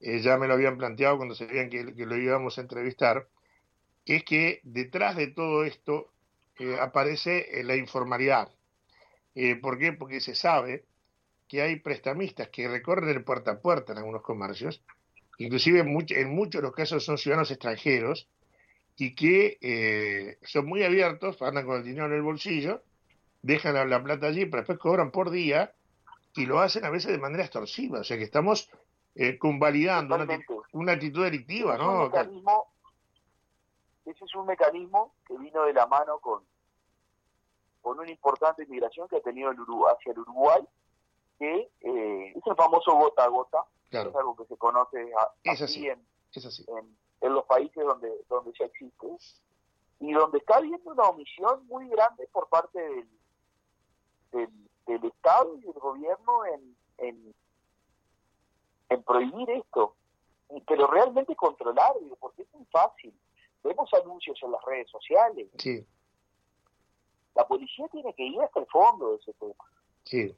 eh, 0.00 0.20
ya 0.20 0.36
me 0.36 0.46
lo 0.46 0.52
habían 0.52 0.76
planteado 0.76 1.16
cuando 1.16 1.34
sabían 1.34 1.70
que, 1.70 1.84
lo 1.84 2.16
íbamos 2.18 2.58
a 2.58 2.60
entrevistar, 2.60 3.28
es 4.04 4.24
que 4.24 4.60
detrás 4.64 5.16
de 5.16 5.28
todo 5.28 5.64
esto 5.64 6.12
eh, 6.58 6.76
aparece 6.78 7.60
eh, 7.60 7.64
la 7.64 7.76
informalidad. 7.76 8.52
¿Por 9.62 9.78
qué? 9.78 9.92
Porque 9.92 10.20
se 10.20 10.36
sabe 10.36 10.84
que 11.54 11.62
hay 11.62 11.76
prestamistas 11.76 12.48
que 12.48 12.66
recorren 12.66 13.10
el 13.10 13.22
puerta 13.22 13.52
a 13.52 13.60
puerta 13.60 13.92
en 13.92 13.98
algunos 13.98 14.22
comercios, 14.22 14.82
inclusive 15.38 15.78
en, 15.78 16.06
en 16.08 16.34
muchos 16.34 16.60
de 16.60 16.62
los 16.62 16.74
casos 16.74 17.04
son 17.04 17.16
ciudadanos 17.16 17.52
extranjeros, 17.52 18.28
y 18.96 19.14
que 19.14 20.36
son 20.42 20.66
muy 20.66 20.82
abiertos, 20.82 21.40
andan 21.42 21.64
con 21.64 21.76
el 21.76 21.84
dinero 21.84 22.06
en 22.06 22.14
el 22.14 22.22
bolsillo, 22.22 22.82
dejan 23.42 23.74
la, 23.74 23.84
la 23.84 24.02
plata 24.02 24.26
allí, 24.26 24.46
pero 24.46 24.62
después 24.62 24.80
cobran 24.80 25.12
por 25.12 25.30
día 25.30 25.72
y 26.34 26.44
lo 26.44 26.58
hacen 26.58 26.84
a 26.84 26.90
veces 26.90 27.12
de 27.12 27.18
manera 27.18 27.44
extorsiva, 27.44 28.00
o 28.00 28.04
sea 28.04 28.18
que 28.18 28.24
estamos 28.24 28.68
eh, 29.14 29.38
convalidando 29.38 30.16
una, 30.72 30.92
actitud 30.92 31.22
delictiva, 31.22 31.78
¿no? 31.78 32.10
ese 34.06 34.24
es 34.24 34.34
un 34.34 34.46
mecanismo 34.46 35.14
que 35.24 35.38
vino 35.38 35.62
de 35.66 35.72
la 35.72 35.86
mano 35.86 36.18
con, 36.18 36.42
con 37.80 38.00
una 38.00 38.10
importante 38.10 38.64
inmigración 38.64 39.06
que 39.06 39.18
ha 39.18 39.20
tenido 39.20 39.52
el 39.52 39.60
Uruguay, 39.60 39.94
hacia 39.96 40.10
el 40.10 40.18
Uruguay, 40.18 40.66
que 41.38 41.70
eh, 41.80 42.32
es 42.34 42.46
el 42.46 42.56
famoso 42.56 42.92
gota 42.92 43.24
a 43.24 43.28
gota, 43.28 43.64
es 43.90 44.14
algo 44.14 44.36
que 44.36 44.44
se 44.46 44.56
conoce 44.56 45.10
así, 45.44 45.88
en, 45.88 46.04
En, 47.20 47.32
los 47.32 47.44
países 47.44 47.84
donde, 47.84 48.10
donde 48.28 48.52
ya 48.58 48.66
existe, 48.66 49.06
y 50.00 50.12
donde 50.12 50.38
está 50.38 50.56
habiendo 50.56 50.90
una 50.90 51.04
omisión 51.04 51.66
muy 51.66 51.88
grande 51.88 52.28
por 52.32 52.48
parte 52.48 52.78
del, 52.80 53.08
del 54.32 54.64
del 54.86 55.04
Estado 55.04 55.56
y 55.56 55.60
del 55.62 55.72
gobierno 55.74 56.44
en, 56.46 57.34
en, 58.88 59.02
prohibir 59.04 59.50
esto, 59.50 59.96
pero 60.66 60.86
realmente 60.86 61.34
controlar, 61.36 61.92
porque 62.20 62.42
es 62.42 62.54
muy 62.54 62.64
fácil. 62.66 63.12
vemos 63.62 63.92
anuncios 63.92 64.38
en 64.42 64.52
las 64.52 64.64
redes 64.64 64.88
sociales. 64.90 65.48
Sí. 65.58 65.86
La 67.34 67.46
policía 67.46 67.86
tiene 67.88 68.14
que 68.14 68.22
ir 68.22 68.40
hasta 68.40 68.60
el 68.60 68.66
fondo 68.66 69.10
de 69.10 69.16
ese 69.16 69.32
tema. 69.34 69.64
Sí. 70.04 70.36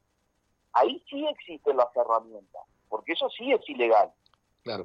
Ahí 0.77 1.03
sí 1.09 1.27
existen 1.27 1.79
las 1.79 1.89
herramientas, 1.97 2.63
porque 2.91 3.13
eso 3.13 3.31
sí 3.31 3.51
es 3.51 3.67
ilegal. 3.67 4.13
Claro. 4.63 4.85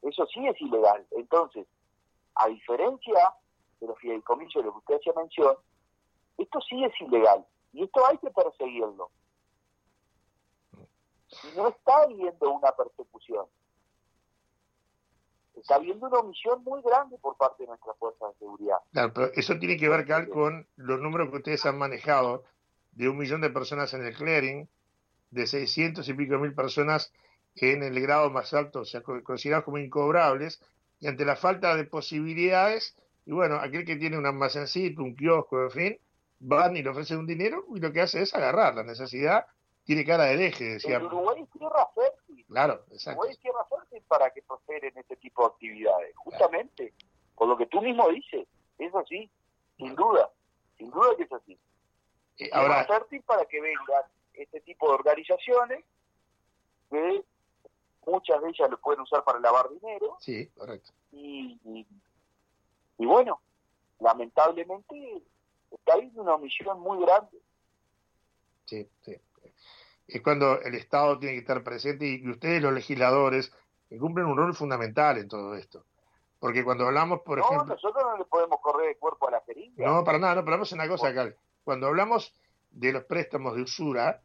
Eso 0.00 0.26
sí 0.32 0.46
es 0.46 0.58
ilegal. 0.62 1.06
Entonces, 1.10 1.66
a 2.36 2.48
diferencia 2.48 3.34
de 3.80 3.86
los 3.86 3.98
fideicomisos 3.98 4.62
de 4.62 4.66
lo 4.66 4.72
que 4.72 4.78
usted 4.78 4.96
hacía 4.96 5.12
mención, 5.14 5.56
esto 6.38 6.58
sí 6.62 6.82
es 6.82 7.00
ilegal 7.02 7.46
y 7.74 7.84
esto 7.84 8.06
hay 8.06 8.16
que 8.16 8.30
perseguirlo. 8.30 9.10
Y 11.44 11.56
no 11.56 11.68
está 11.68 11.98
habiendo 12.04 12.50
una 12.50 12.72
persecución. 12.72 13.44
Está 15.54 15.74
habiendo 15.74 16.06
una 16.06 16.20
omisión 16.20 16.64
muy 16.64 16.80
grande 16.80 17.18
por 17.18 17.36
parte 17.36 17.64
de 17.64 17.68
nuestras 17.68 17.94
fuerzas 17.98 18.32
de 18.32 18.38
seguridad. 18.38 18.78
Claro, 18.92 19.12
pero 19.12 19.26
eso 19.34 19.58
tiene 19.58 19.76
que 19.76 19.90
ver, 19.90 20.06
Cal, 20.06 20.30
con 20.30 20.66
los 20.76 20.98
números 20.98 21.28
que 21.28 21.36
ustedes 21.36 21.66
han 21.66 21.76
manejado 21.76 22.44
de 22.92 23.08
un 23.08 23.16
millón 23.16 23.40
de 23.40 23.50
personas 23.50 23.92
en 23.94 24.04
el 24.04 24.14
clearing, 24.14 24.68
de 25.30 25.46
600 25.46 26.08
y 26.08 26.14
pico 26.14 26.38
mil 26.38 26.54
personas 26.54 27.12
en 27.56 27.82
el 27.82 28.00
grado 28.00 28.30
más 28.30 28.52
alto, 28.54 28.80
o 28.80 28.84
sea, 28.84 29.02
considerados 29.02 29.64
como 29.64 29.78
incobrables, 29.78 30.60
y 31.00 31.06
ante 31.06 31.24
la 31.24 31.36
falta 31.36 31.76
de 31.76 31.84
posibilidades, 31.84 32.96
y 33.26 33.32
bueno, 33.32 33.56
aquel 33.56 33.84
que 33.84 33.96
tiene 33.96 34.18
un 34.18 34.26
almacencito, 34.26 35.02
un 35.02 35.14
kiosco, 35.14 35.62
en 35.62 35.70
fin, 35.70 35.98
van 36.40 36.76
y 36.76 36.82
le 36.82 36.90
ofrecen 36.90 37.18
un 37.18 37.26
dinero 37.26 37.64
y 37.74 37.80
lo 37.80 37.92
que 37.92 38.00
hace 38.00 38.22
es 38.22 38.34
agarrar 38.34 38.74
la 38.74 38.82
necesidad, 38.82 39.46
tiene 39.84 40.04
cara 40.04 40.24
de 40.24 40.46
eje, 40.46 40.64
decía. 40.64 40.96
El 40.96 41.04
Uruguay 41.04 41.44
tierra 41.52 41.86
fértil. 41.94 42.44
Claro, 42.46 42.84
exacto. 42.90 43.20
Uruguay 43.20 43.36
tierra 43.40 43.64
fértil 43.68 44.02
para 44.08 44.30
que 44.30 44.42
prosperen 44.42 44.92
este 44.96 45.16
tipo 45.16 45.42
de 45.42 45.48
actividades, 45.48 46.16
justamente, 46.16 46.92
por 47.34 47.48
lo 47.48 47.56
que 47.56 47.66
tú 47.66 47.80
mismo 47.80 48.08
dices, 48.08 48.46
es 48.78 48.94
así, 48.94 49.30
sin 49.76 49.94
duda, 49.94 50.30
sin 50.78 50.90
duda 50.90 51.08
que 51.16 51.24
es 51.24 51.32
así. 51.32 51.58
Eh, 52.40 52.50
ahora, 52.52 52.86
para 53.26 53.44
que 53.44 53.60
vengan 53.60 54.02
este 54.32 54.60
tipo 54.62 54.88
de 54.88 54.94
organizaciones 54.94 55.84
que 56.88 57.22
muchas 58.06 58.40
de 58.42 58.48
ellas 58.48 58.70
lo 58.70 58.80
pueden 58.80 59.02
usar 59.02 59.22
para 59.24 59.38
lavar 59.40 59.68
dinero. 59.68 60.16
Sí, 60.20 60.46
correcto. 60.56 60.90
Y, 61.12 61.60
y, 62.98 63.06
bueno, 63.06 63.40
lamentablemente 63.98 65.22
está 65.70 65.94
habiendo 65.94 66.22
una 66.22 66.34
omisión 66.34 66.80
muy 66.80 67.04
grande. 67.04 67.38
Sí, 68.64 68.88
sí. 69.02 69.16
Es 70.08 70.22
cuando 70.22 70.60
el 70.62 70.74
Estado 70.74 71.18
tiene 71.18 71.34
que 71.34 71.40
estar 71.40 71.62
presente 71.62 72.06
y, 72.06 72.28
ustedes, 72.28 72.62
los 72.62 72.72
legisladores, 72.72 73.52
que 73.88 73.98
cumplen 73.98 74.26
un 74.26 74.36
rol 74.36 74.54
fundamental 74.54 75.18
en 75.18 75.28
todo 75.28 75.54
esto. 75.56 75.84
Porque 76.38 76.64
cuando 76.64 76.86
hablamos, 76.86 77.20
por 77.20 77.38
no, 77.38 77.44
ejemplo... 77.44 77.74
nosotros 77.74 78.02
no 78.02 78.16
le 78.16 78.24
podemos 78.24 78.60
correr 78.60 78.90
el 78.90 78.96
cuerpo 78.96 79.28
a 79.28 79.32
la 79.32 79.40
jeringa. 79.42 79.86
No, 79.86 80.02
para 80.04 80.18
nada, 80.18 80.36
no, 80.36 80.40
pero 80.42 80.52
vamos 80.56 80.72
a 80.72 80.74
una 80.74 80.88
cosa 80.88 81.08
acá. 81.08 81.34
Cuando 81.64 81.86
hablamos 81.86 82.34
de 82.70 82.92
los 82.92 83.04
préstamos 83.04 83.56
de 83.56 83.62
usura, 83.62 84.22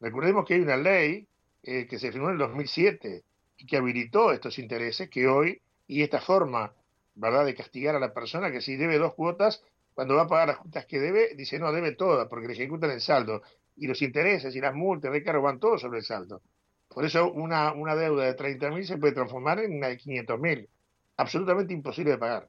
recordemos 0.00 0.44
que 0.44 0.54
hay 0.54 0.60
una 0.60 0.76
ley 0.76 1.28
eh, 1.62 1.86
que 1.86 1.98
se 1.98 2.12
firmó 2.12 2.28
en 2.28 2.34
el 2.34 2.38
2007 2.38 3.24
y 3.58 3.66
que 3.66 3.76
habilitó 3.76 4.32
estos 4.32 4.58
intereses 4.58 5.10
que 5.10 5.26
hoy, 5.26 5.60
y 5.86 6.02
esta 6.02 6.20
forma, 6.20 6.72
¿verdad?, 7.14 7.44
de 7.44 7.54
castigar 7.54 7.96
a 7.96 8.00
la 8.00 8.12
persona 8.12 8.50
que 8.50 8.60
si 8.60 8.76
debe 8.76 8.98
dos 8.98 9.14
cuotas, 9.14 9.62
cuando 9.94 10.14
va 10.14 10.22
a 10.22 10.28
pagar 10.28 10.48
las 10.48 10.58
cuotas 10.58 10.86
que 10.86 11.00
debe, 11.00 11.34
dice 11.34 11.58
no, 11.58 11.72
debe 11.72 11.92
todas, 11.92 12.28
porque 12.28 12.46
le 12.46 12.52
ejecutan 12.52 12.90
el 12.90 13.00
saldo. 13.00 13.42
Y 13.76 13.86
los 13.86 14.00
intereses 14.02 14.54
y 14.54 14.60
las 14.60 14.74
multas, 14.74 15.10
recargos 15.10 15.42
van 15.42 15.58
todos 15.58 15.80
sobre 15.80 15.98
el 15.98 16.04
saldo. 16.04 16.40
Por 16.88 17.04
eso 17.04 17.30
una, 17.32 17.72
una 17.72 17.94
deuda 17.94 18.24
de 18.24 18.36
30.000 18.36 18.84
se 18.84 18.96
puede 18.96 19.12
transformar 19.12 19.58
en 19.58 19.76
una 19.76 19.88
de 19.88 19.98
500.000. 19.98 20.68
Absolutamente 21.16 21.74
imposible 21.74 22.12
de 22.12 22.18
pagar. 22.18 22.48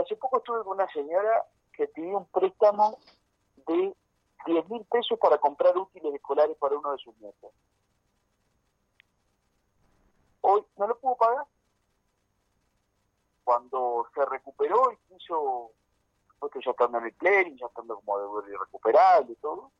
Hace 0.00 0.16
poco 0.16 0.38
estuve 0.38 0.64
con 0.64 0.74
una 0.74 0.88
señora 0.92 1.44
pidió 2.10 2.18
un 2.18 2.26
préstamo 2.26 2.98
de 3.66 3.94
10 4.46 4.68
mil 4.68 4.84
pesos 4.86 5.18
para 5.18 5.38
comprar 5.38 5.76
útiles 5.76 6.14
escolares 6.14 6.56
para 6.58 6.76
uno 6.76 6.92
de 6.92 6.98
sus 6.98 7.16
nietos. 7.18 7.52
Hoy 10.40 10.64
no 10.76 10.86
lo 10.86 10.98
pudo 10.98 11.16
pagar. 11.16 11.46
Cuando 13.44 14.06
se 14.14 14.24
recuperó 14.24 14.92
y 14.92 14.96
quiso, 15.14 15.72
porque 16.38 16.60
ya 16.64 16.70
estando 16.70 16.98
en 16.98 17.06
el 17.06 17.14
clearing, 17.14 17.58
ya 17.58 17.66
estando 17.66 18.00
como 18.00 18.40
de 18.40 18.52
irrecuperable 18.52 19.32
y 19.32 19.36
todo, 19.36 19.70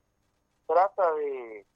trata 0.67 1.13
de 1.15 1.67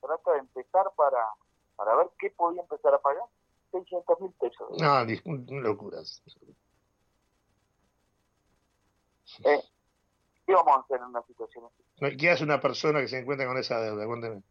trata 0.00 0.32
de 0.32 0.38
empezar 0.40 0.90
para, 0.96 1.32
para 1.76 1.96
ver 1.96 2.10
qué 2.18 2.30
podía 2.30 2.62
empezar 2.62 2.94
a 2.94 2.98
pagar. 3.00 3.24
600 3.70 4.20
mil 4.20 4.30
pesos. 4.32 4.68
No, 4.78 5.04
locuras. 5.60 6.22
Eh, 9.42 9.64
¿Qué 10.46 10.52
vamos 10.52 10.76
a 10.76 10.80
hacer 10.80 10.98
en 10.98 11.04
una 11.04 11.22
situación 11.22 11.64
así? 11.64 12.16
¿Qué 12.16 12.30
hace 12.30 12.44
una 12.44 12.60
persona 12.60 13.00
que 13.00 13.08
se 13.08 13.18
encuentra 13.18 13.46
con 13.46 13.56
esa 13.56 13.80
deuda? 13.80 14.06
Cuénteme. 14.06 14.42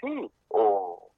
Sí, 0.00 0.32
o... 0.48 1.10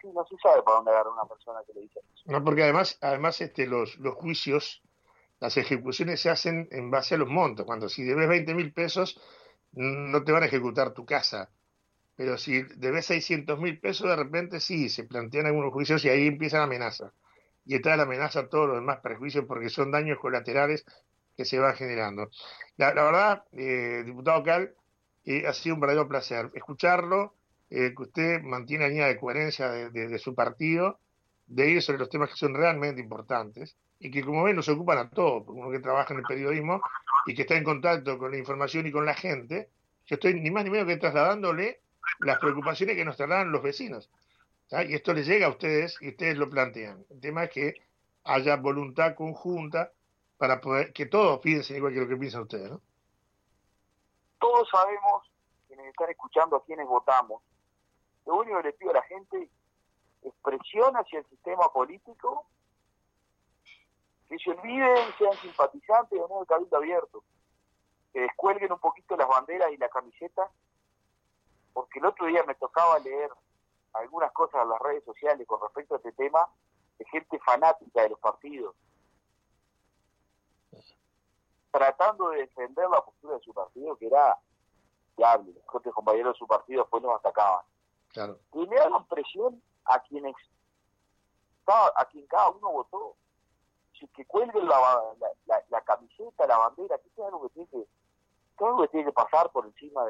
Sí, 0.00 0.08
no 0.12 0.26
se 0.26 0.36
sabe 0.38 0.62
para 0.62 0.76
dónde 0.78 0.90
agarrar 0.90 1.12
una 1.12 1.24
persona 1.26 1.60
que 1.66 1.74
le 1.74 1.80
dice 1.82 2.00
eso. 2.00 2.24
No, 2.26 2.42
porque 2.42 2.64
además, 2.64 2.98
además 3.00 3.40
este, 3.40 3.66
los, 3.66 3.96
los 3.98 4.14
juicios, 4.14 4.82
las 5.38 5.56
ejecuciones 5.56 6.20
se 6.20 6.30
hacen 6.30 6.68
en 6.72 6.90
base 6.90 7.14
a 7.14 7.18
los 7.18 7.28
montos. 7.28 7.66
Cuando 7.66 7.88
si 7.88 8.02
debes 8.02 8.28
20 8.28 8.54
mil 8.54 8.72
pesos, 8.72 9.20
no 9.72 10.24
te 10.24 10.32
van 10.32 10.42
a 10.42 10.46
ejecutar 10.46 10.92
tu 10.92 11.04
casa. 11.04 11.50
Pero 12.16 12.38
si 12.38 12.62
debes 12.62 13.06
600 13.06 13.60
mil 13.60 13.78
pesos, 13.78 14.08
de 14.08 14.16
repente 14.16 14.58
sí, 14.58 14.88
se 14.88 15.04
plantean 15.04 15.46
algunos 15.46 15.72
juicios 15.72 16.04
y 16.04 16.08
ahí 16.08 16.26
empieza 16.26 16.58
la 16.58 16.64
amenaza 16.64 17.12
y 17.66 17.74
está 17.74 17.96
la 17.96 18.04
amenaza 18.04 18.40
a 18.40 18.48
todos 18.48 18.68
los 18.68 18.76
demás 18.76 19.00
prejuicios 19.00 19.44
porque 19.46 19.68
son 19.68 19.90
daños 19.90 20.18
colaterales 20.18 20.84
que 21.36 21.44
se 21.44 21.58
van 21.58 21.74
generando. 21.74 22.30
La, 22.76 22.94
verdad, 22.94 23.44
eh, 23.52 24.02
diputado 24.06 24.42
Cal, 24.42 24.74
eh, 25.24 25.46
ha 25.46 25.52
sido 25.52 25.74
un 25.74 25.80
verdadero 25.80 26.08
placer 26.08 26.50
escucharlo, 26.54 27.34
eh, 27.68 27.92
que 27.96 28.02
usted 28.02 28.42
mantiene 28.42 28.84
la 28.84 28.90
línea 28.90 29.06
de 29.08 29.18
coherencia 29.18 29.68
de, 29.68 30.18
su 30.18 30.34
partido, 30.34 31.00
de 31.48 31.70
ir 31.70 31.82
sobre 31.82 31.98
los 31.98 32.08
temas 32.08 32.30
que 32.30 32.36
son 32.36 32.54
realmente 32.54 33.00
importantes 33.00 33.76
y 33.98 34.10
que 34.10 34.22
como 34.22 34.44
ven 34.44 34.56
nos 34.56 34.68
ocupan 34.68 34.98
a 34.98 35.10
todos, 35.10 35.44
uno 35.48 35.70
que 35.70 35.80
trabaja 35.80 36.14
en 36.14 36.20
el 36.20 36.26
periodismo 36.26 36.80
y 37.26 37.34
que 37.34 37.42
está 37.42 37.56
en 37.56 37.64
contacto 37.64 38.18
con 38.18 38.30
la 38.30 38.38
información 38.38 38.86
y 38.86 38.92
con 38.92 39.04
la 39.04 39.14
gente, 39.14 39.70
yo 40.06 40.14
estoy 40.14 40.34
ni 40.40 40.50
más 40.50 40.64
ni 40.64 40.70
menos 40.70 40.86
que 40.86 40.96
trasladándole 40.96 41.80
las 42.20 42.38
preocupaciones 42.38 42.94
que 42.94 43.04
nos 43.04 43.16
trasladan 43.16 43.50
los 43.50 43.62
vecinos. 43.62 44.10
Y 44.70 44.94
esto 44.94 45.12
les 45.12 45.26
llega 45.26 45.46
a 45.46 45.50
ustedes 45.50 45.96
y 46.00 46.08
ustedes 46.08 46.36
lo 46.36 46.50
plantean. 46.50 47.04
El 47.10 47.20
tema 47.20 47.44
es 47.44 47.50
que 47.50 47.74
haya 48.24 48.56
voluntad 48.56 49.14
conjunta 49.14 49.92
para 50.38 50.60
poder 50.60 50.92
que 50.92 51.06
todos 51.06 51.38
piensen 51.40 51.76
igual 51.76 51.94
que 51.94 52.00
lo 52.00 52.08
que 52.08 52.16
piensan 52.16 52.42
ustedes. 52.42 52.72
Todos 54.40 54.68
sabemos, 54.68 55.30
quienes 55.68 55.86
están 55.86 56.10
escuchando 56.10 56.56
a 56.56 56.64
quienes 56.64 56.86
votamos, 56.86 57.42
lo 58.26 58.36
único 58.36 58.58
que 58.58 58.64
les 58.64 58.74
pido 58.74 58.90
a 58.90 58.94
la 58.94 59.02
gente 59.02 59.48
es 60.22 60.32
presión 60.42 60.96
hacia 60.96 61.20
el 61.20 61.26
sistema 61.26 61.72
político, 61.72 62.46
que 64.28 64.36
se 64.38 64.50
olviden, 64.50 65.14
sean 65.16 65.32
simpatizantes 65.34 66.18
o 66.20 66.26
no 66.28 66.38
del 66.38 66.46
cabildo 66.46 66.76
abierto, 66.76 67.22
que 68.12 68.20
descuelguen 68.20 68.72
un 68.72 68.80
poquito 68.80 69.16
las 69.16 69.28
banderas 69.28 69.70
y 69.72 69.76
la 69.76 69.88
camiseta, 69.88 70.50
porque 71.72 72.00
el 72.00 72.06
otro 72.06 72.26
día 72.26 72.42
me 72.42 72.56
tocaba 72.56 72.98
leer 72.98 73.30
algunas 73.98 74.32
cosas 74.32 74.62
en 74.62 74.68
las 74.68 74.80
redes 74.80 75.04
sociales 75.04 75.46
con 75.46 75.60
respecto 75.60 75.94
a 75.94 75.96
este 75.98 76.12
tema 76.12 76.48
de 76.98 77.04
gente 77.06 77.38
fanática 77.40 78.02
de 78.02 78.10
los 78.10 78.18
partidos, 78.18 78.74
tratando 81.70 82.30
de 82.30 82.38
defender 82.38 82.88
la 82.88 83.04
postura 83.04 83.34
de 83.34 83.40
su 83.40 83.52
partido, 83.52 83.96
que 83.96 84.06
era 84.06 84.38
diable, 85.16 85.52
los 85.52 85.64
propios 85.64 85.94
compañeros 85.94 86.34
de 86.34 86.38
su 86.38 86.46
partido 86.46 86.82
después 86.82 87.02
nos 87.02 87.14
atacaban. 87.16 87.64
Claro. 88.12 88.38
Y 88.54 88.66
le 88.66 88.78
hagan 88.78 89.06
presión 89.06 89.62
a 89.84 90.00
quienes 90.00 90.34
a 91.68 92.04
quien 92.06 92.26
cada 92.28 92.50
uno 92.50 92.70
votó, 92.70 93.16
que 94.14 94.24
cuelguen 94.26 94.68
la, 94.68 95.02
la, 95.68 95.80
camiseta, 95.80 96.46
la 96.46 96.58
bandera, 96.58 96.96
que 96.98 97.10
sea 97.10 97.26
algo 97.26 97.42
que 97.42 97.54
tiene 97.54 97.68
que, 97.70 97.88
que, 98.56 98.64
algo 98.64 98.82
que 98.82 98.88
tiene 98.88 99.06
que 99.06 99.12
pasar 99.12 99.50
por 99.50 99.66
encima 99.66 100.04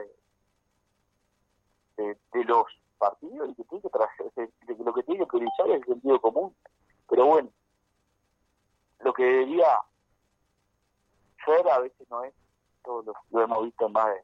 de, 1.96 2.18
de 2.32 2.44
los 2.44 2.66
partido 2.96 3.46
y 3.46 3.54
que 3.54 3.64
tiene 3.64 3.82
que 3.82 4.84
lo 4.84 4.94
que 4.94 5.02
tiene 5.02 5.20
que 5.20 5.26
priorizar 5.26 5.70
es 5.70 5.76
el 5.76 5.84
sentido 5.84 6.20
común. 6.20 6.54
Pero 7.08 7.26
bueno, 7.26 7.50
lo 9.00 9.12
que 9.12 9.24
debería 9.24 9.80
ser 11.44 11.68
a 11.70 11.78
veces 11.78 12.08
no 12.10 12.24
es, 12.24 12.34
todos 12.82 13.04
lo, 13.30 13.42
hemos 13.42 13.64
visto 13.64 13.88
más 13.88 14.14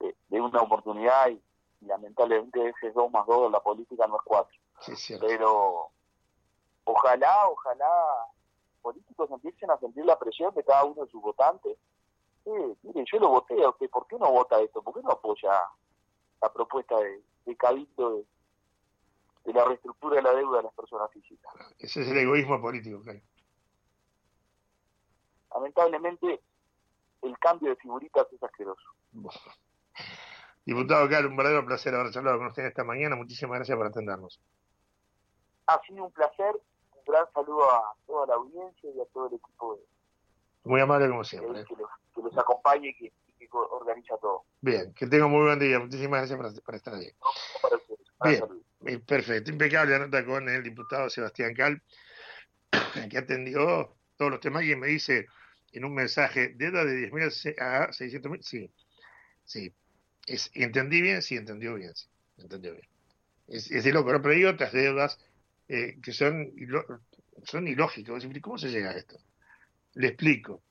de, 0.00 0.14
de, 0.28 0.40
una 0.40 0.62
oportunidad 0.62 1.28
y, 1.28 1.40
lamentablemente 1.82 2.60
a 2.60 2.64
veces 2.64 2.94
dos 2.94 3.10
más 3.10 3.26
dos, 3.26 3.50
la 3.50 3.60
política 3.60 4.06
no 4.06 4.16
es 4.16 4.22
cuatro. 4.24 4.56
Pero 5.20 5.90
ojalá, 6.84 7.48
ojalá 7.48 8.26
políticos 8.80 9.30
empiecen 9.30 9.70
a 9.70 9.78
sentir 9.78 10.04
la 10.04 10.18
presión 10.18 10.52
de 10.54 10.64
cada 10.64 10.84
uno 10.84 11.04
de 11.04 11.10
sus 11.10 11.22
votantes. 11.22 11.76
Eh, 12.44 12.74
mire, 12.82 13.04
yo 13.10 13.18
lo 13.20 13.28
voté 13.28 13.54
¿por 13.88 14.06
qué 14.08 14.18
no 14.18 14.32
vota 14.32 14.60
esto? 14.60 14.82
¿Por 14.82 14.94
qué 14.94 15.02
no 15.02 15.12
apoya 15.12 15.52
la 16.40 16.52
propuesta 16.52 16.96
de, 16.98 17.22
de 17.44 17.56
Cabildo 17.56 18.24
de 19.44 19.52
la 19.52 19.64
reestructura 19.64 20.16
de 20.16 20.22
la 20.22 20.34
deuda 20.34 20.58
de 20.58 20.62
las 20.64 20.74
personas 20.74 21.10
físicas. 21.10 21.52
Ese 21.78 22.02
es 22.02 22.08
el 22.08 22.18
egoísmo 22.18 22.60
político, 22.60 23.02
claro. 23.02 23.20
Lamentablemente, 25.54 26.40
el 27.22 27.38
cambio 27.38 27.70
de 27.70 27.76
figuritas 27.76 28.26
es 28.32 28.42
asqueroso. 28.42 28.82
Diputado 30.64 31.08
Carlos, 31.08 31.30
un 31.30 31.36
verdadero 31.36 31.66
placer 31.66 31.94
haber 31.94 32.12
charlado 32.12 32.38
con 32.38 32.46
usted 32.46 32.64
esta 32.64 32.84
mañana. 32.84 33.16
Muchísimas 33.16 33.56
gracias 33.56 33.76
por 33.76 33.86
atendernos. 33.86 34.40
Ha 35.66 35.80
sido 35.82 36.04
un 36.04 36.12
placer. 36.12 36.54
Un 36.94 37.12
gran 37.12 37.26
saludo 37.32 37.68
a 37.70 37.94
toda 38.06 38.26
la 38.28 38.34
audiencia 38.34 38.90
y 38.90 39.00
a 39.00 39.04
todo 39.06 39.26
el 39.26 39.34
equipo 39.34 39.74
de, 39.74 39.82
Muy 40.64 40.80
amable 40.80 41.08
como 41.08 41.24
siempre. 41.24 41.64
que, 41.64 41.74
los, 41.74 41.90
que 42.14 42.22
los 42.22 42.38
acompañe 42.38 42.88
y 42.88 42.94
que, 42.94 43.12
que 43.48 43.56
organiza 43.56 44.16
todo. 44.18 44.44
Bien, 44.60 44.92
que 44.94 45.06
tenga 45.06 45.26
muy 45.26 45.44
buen 45.44 45.58
día. 45.58 45.78
Muchísimas 45.78 46.30
gracias 46.30 46.38
por, 46.38 46.64
por 46.64 46.74
estar. 46.74 46.94
Un 46.94 47.02
Bien. 48.24 48.42
Perfecto, 49.06 49.50
impecable 49.50 49.92
la 49.92 50.06
nota 50.06 50.24
con 50.24 50.48
el 50.48 50.62
diputado 50.62 51.08
Sebastián 51.08 51.54
Cal, 51.54 51.80
que 53.10 53.18
atendió 53.18 53.96
todos 54.16 54.30
los 54.30 54.40
temas 54.40 54.64
y 54.64 54.74
me 54.74 54.88
dice 54.88 55.26
en 55.72 55.84
un 55.84 55.94
mensaje, 55.94 56.52
deuda 56.56 56.84
de 56.84 57.10
10.000 57.10 57.54
a 57.60 57.88
600.000, 57.88 58.42
sí, 58.42 58.70
sí. 59.44 59.72
Es, 60.26 60.50
¿Entendí 60.54 61.00
bien? 61.00 61.22
Sí, 61.22 61.36
entendió 61.36 61.74
bien, 61.74 61.94
sí, 61.94 62.08
entendió 62.38 62.72
bien. 62.72 62.88
Es, 63.48 63.70
es 63.70 63.84
de 63.84 63.92
loco, 63.92 64.12
¿no? 64.12 64.20
pero 64.20 64.34
hay 64.34 64.44
otras 64.44 64.72
deudas 64.72 65.18
eh, 65.68 65.98
que 66.02 66.12
son, 66.12 66.52
son 67.44 67.66
ilógicas. 67.66 68.24
¿Cómo 68.40 68.58
se 68.58 68.68
llega 68.68 68.90
a 68.90 68.96
esto? 68.96 69.16
Le 69.94 70.08
explico. 70.08 70.62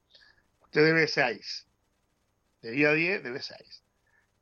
Usted 0.63 0.85
debe 0.85 1.07
6, 1.07 1.67
debía 2.61 2.93
10, 2.93 3.23
debe 3.23 3.41
6. 3.41 3.83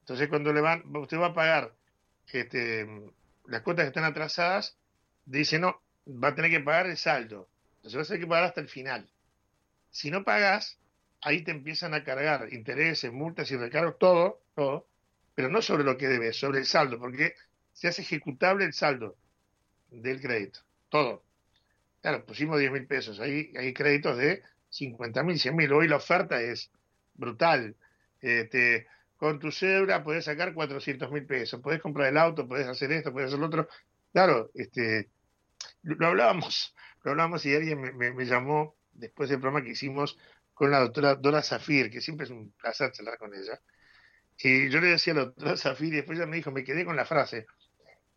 Entonces 0.02 0.28
cuando 0.28 0.54
le 0.54 0.62
van, 0.62 0.84
usted 0.96 1.18
va 1.18 1.28
a 1.28 1.34
pagar 1.34 1.74
este, 2.32 2.88
las 3.46 3.62
cuotas 3.62 3.86
que 3.86 3.90
están 3.90 4.04
atrasadas, 4.04 4.78
dice 5.26 5.60
no, 5.60 5.82
va 6.08 6.30
a 6.30 6.36
tener 6.36 6.52
que 6.52 6.60
pagar 6.60 6.88
el 6.88 6.98
saldo. 6.98 7.48
Entonces 7.78 7.98
vas 7.98 8.08
a 8.08 8.14
tener 8.14 8.26
que 8.26 8.30
pagar 8.30 8.46
hasta 8.46 8.62
el 8.62 8.70
final. 8.70 9.10
Si 9.92 10.12
no 10.12 10.24
pagas, 10.24 10.80
ahí 11.22 11.44
te 11.44 11.52
empiezan 11.52 11.94
a 11.94 12.04
cargar 12.04 12.52
intereses, 12.54 13.12
multas 13.12 13.50
y 13.52 13.58
recargos, 13.58 13.98
todo, 13.98 14.42
todo, 14.56 14.88
pero 15.36 15.50
no 15.50 15.62
sobre 15.62 15.84
lo 15.84 15.98
que 15.98 16.08
debes, 16.08 16.38
sobre 16.38 16.60
el 16.60 16.66
saldo, 16.66 17.00
porque 17.00 17.34
se 17.74 17.88
hace 17.88 18.02
ejecutable 18.02 18.66
el 18.66 18.74
saldo 18.74 19.16
del 19.90 20.22
crédito, 20.22 20.60
todo. 20.90 21.24
Claro, 22.02 22.26
pusimos 22.26 22.60
10 22.60 22.72
mil 22.72 22.88
pesos, 22.88 23.20
ahí 23.20 23.52
hay 23.58 23.74
créditos 23.74 24.18
de 24.18 24.44
50 24.70 25.24
mil, 25.24 25.40
100 25.40 25.56
mil, 25.56 25.74
hoy 25.74 25.88
la 25.88 25.98
oferta 25.98 26.42
es 26.42 26.72
brutal. 27.16 27.76
Este, 28.22 28.88
con 29.18 29.40
tu 29.40 29.52
cebra 29.52 30.04
podés 30.04 30.26
sacar 30.26 30.54
400 30.54 31.12
mil 31.12 31.26
pesos, 31.26 31.62
podés 31.62 31.82
comprar 31.82 32.08
el 32.08 32.18
auto, 32.18 32.48
podés 32.48 32.68
hacer 32.68 32.92
esto, 32.92 33.12
podés 33.12 33.28
hacer 33.28 33.40
lo 33.40 33.48
otro. 33.48 33.68
Claro, 34.12 34.52
este, 34.54 35.10
lo, 35.84 36.08
hablábamos, 36.08 36.76
lo 37.04 37.12
hablábamos 37.12 37.46
y 37.46 37.56
alguien 37.56 37.98
me 37.98 38.26
llamó 38.26 38.76
después 38.94 39.30
del 39.30 39.40
programa 39.40 39.64
que 39.64 39.72
hicimos 39.72 40.18
con 40.54 40.72
la 40.72 40.80
doctora 40.80 41.16
Dora 41.16 41.42
Zafir, 41.42 41.90
que 41.90 42.02
siempre 42.02 42.26
es 42.26 42.32
un 42.32 42.52
placer 42.52 42.92
charlar 42.92 43.18
con 43.18 43.34
ella. 43.34 43.62
Y 44.38 44.70
yo 44.70 44.82
le 44.82 44.88
decía 44.88 45.14
a 45.14 45.16
la 45.16 45.26
doctora 45.26 45.58
Zafir 45.58 45.94
y 45.94 45.98
después 45.98 46.18
ella 46.18 46.28
me 46.28 46.36
dijo, 46.36 46.52
me 46.52 46.64
quedé 46.64 46.86
con 46.86 46.96
la 46.96 47.06
frase, 47.06 47.46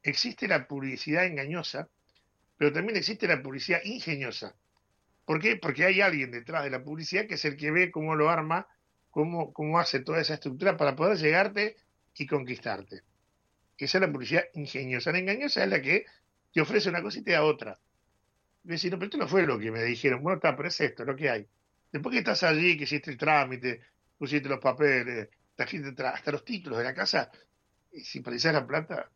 existe 0.03 0.49
la 0.49 0.67
publicidad 0.67 1.25
engañosa, 1.25 1.89
pero 2.57 2.73
también 2.73 2.97
existe 2.97 3.29
la 3.29 3.41
publicidad 3.41 3.81
ingeniosa. 3.85 4.57
¿Por 5.25 5.41
qué? 5.41 5.57
Porque 5.57 5.85
hay 5.85 6.01
alguien 6.01 6.33
detrás 6.33 6.65
de 6.65 6.71
la 6.71 6.83
publicidad 6.83 7.27
que 7.27 7.35
es 7.35 7.45
el 7.45 7.57
que 7.57 7.71
ve 7.71 7.93
cómo 7.93 8.17
lo 8.17 8.29
arma, 8.29 8.67
cómo, 9.13 9.53
cómo 9.53 9.79
hace 9.79 10.01
toda 10.01 10.21
esa 10.21 10.35
estructura 10.35 10.77
para 10.77 10.97
poder 10.97 11.19
llegarte 11.19 11.77
y 12.17 12.27
conquistarte. 12.27 13.03
Esa 13.79 13.99
es 13.99 14.03
la 14.03 14.11
publicidad 14.11 14.45
ingeniosa. 14.55 15.13
La 15.13 15.19
engañosa 15.19 15.63
es 15.63 15.71
la 15.71 15.81
que 15.81 16.07
te 16.53 16.61
ofrece 16.61 16.89
una 16.89 17.03
cosa 17.03 17.19
y 17.19 17.23
te 17.23 17.33
da 17.33 17.45
otra. 17.45 17.79
Y 18.65 18.69
decís, 18.69 18.91
no, 18.91 18.99
pero 18.99 19.07
esto 19.07 19.19
no 19.19 19.29
fue 19.29 19.47
lo 19.47 19.59
que 19.59 19.71
me 19.71 19.83
dijeron. 19.85 20.23
Bueno, 20.23 20.37
está, 20.37 20.57
pero 20.57 20.69
es 20.69 20.81
esto, 20.81 21.05
lo 21.05 21.15
que 21.15 21.31
hay. 21.31 21.47
Después 21.93 22.13
que 22.13 22.21
estás 22.21 22.43
allí, 22.43 22.77
que 22.77 22.85
hiciste 22.85 23.11
el 23.11 23.19
trámite, 23.19 23.81
pusiste 24.17 24.49
los 24.49 24.61
papeles, 24.61 25.29
hasta 25.59 26.33
los 26.33 26.45
títulos 26.45 26.79
de 26.79 26.85
la 26.85 26.95
casa, 26.95 27.31
y 27.93 28.01
si 28.01 28.21
precisas 28.21 28.55
la 28.55 28.67
plata, 28.67 29.11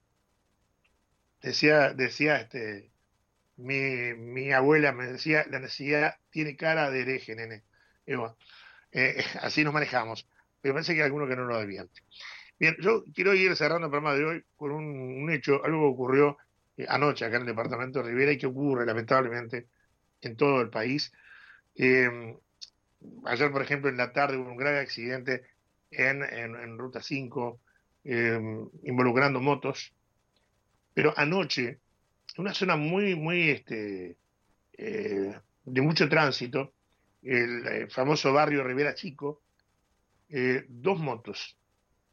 decía, 1.41 1.95
decía 1.95 2.37
este, 2.37 2.91
mi, 3.57 4.15
mi 4.15 4.53
abuela 4.53 4.93
me 4.93 5.07
decía, 5.07 5.47
la 5.51 5.59
necesidad 5.59 6.17
tiene 6.31 6.57
cara 6.57 6.91
de 6.91 7.01
hereje, 7.01 7.35
nene. 7.35 7.65
Bueno, 8.07 8.37
eh, 8.97 9.23
así 9.43 9.63
nos 9.63 9.75
manejamos. 9.75 10.27
Pero 10.61 10.75
parece 10.75 10.95
que 10.95 11.01
hay 11.01 11.07
alguno 11.07 11.29
que 11.29 11.37
no 11.37 11.45
lo 11.45 11.59
debían. 11.59 11.89
Bien, 12.59 12.75
yo 12.81 13.05
quiero 13.15 13.35
ir 13.35 13.55
cerrando 13.55 13.87
el 13.87 13.91
programa 13.91 14.17
de 14.17 14.25
hoy 14.25 14.45
con 14.57 14.73
un, 14.73 15.31
hecho, 15.31 15.63
algo 15.63 15.81
que 15.81 15.95
ocurrió 15.95 16.39
eh, 16.79 16.87
anoche 16.89 17.27
acá 17.27 17.37
en 17.37 17.43
el 17.43 17.49
departamento 17.49 17.99
de 17.99 18.09
Rivera 18.09 18.33
y 18.33 18.39
que 18.39 18.47
ocurre 18.47 18.87
lamentablemente 18.87 19.69
en 20.23 20.37
todo 20.37 20.63
el 20.63 20.71
país. 20.71 21.13
Eh, 21.75 22.35
ayer, 23.27 23.53
por 23.53 23.63
ejemplo, 23.63 23.91
en 23.91 23.99
la 23.99 24.13
tarde 24.13 24.39
hubo 24.39 24.51
un 24.51 24.57
grave 24.57 24.79
accidente 24.79 25.43
en, 25.91 26.23
en, 26.23 26.79
Ruta 26.79 27.03
5 27.03 27.61
eh, 28.05 28.41
involucrando 28.85 29.41
motos, 29.41 29.93
pero 30.95 31.13
anoche, 31.17 31.69
en 31.69 31.79
una 32.39 32.55
zona 32.55 32.77
muy, 32.77 33.15
muy 33.15 33.51
este, 33.51 34.17
de 34.79 35.83
mucho 35.83 36.09
tránsito, 36.09 36.73
el, 37.23 37.67
eh, 37.67 37.87
famoso 37.89 38.33
barrio 38.33 38.65
Rivera 38.65 38.95
Chico, 38.95 39.43
eh, 40.29 40.65
dos 40.69 40.99
motos, 40.99 41.57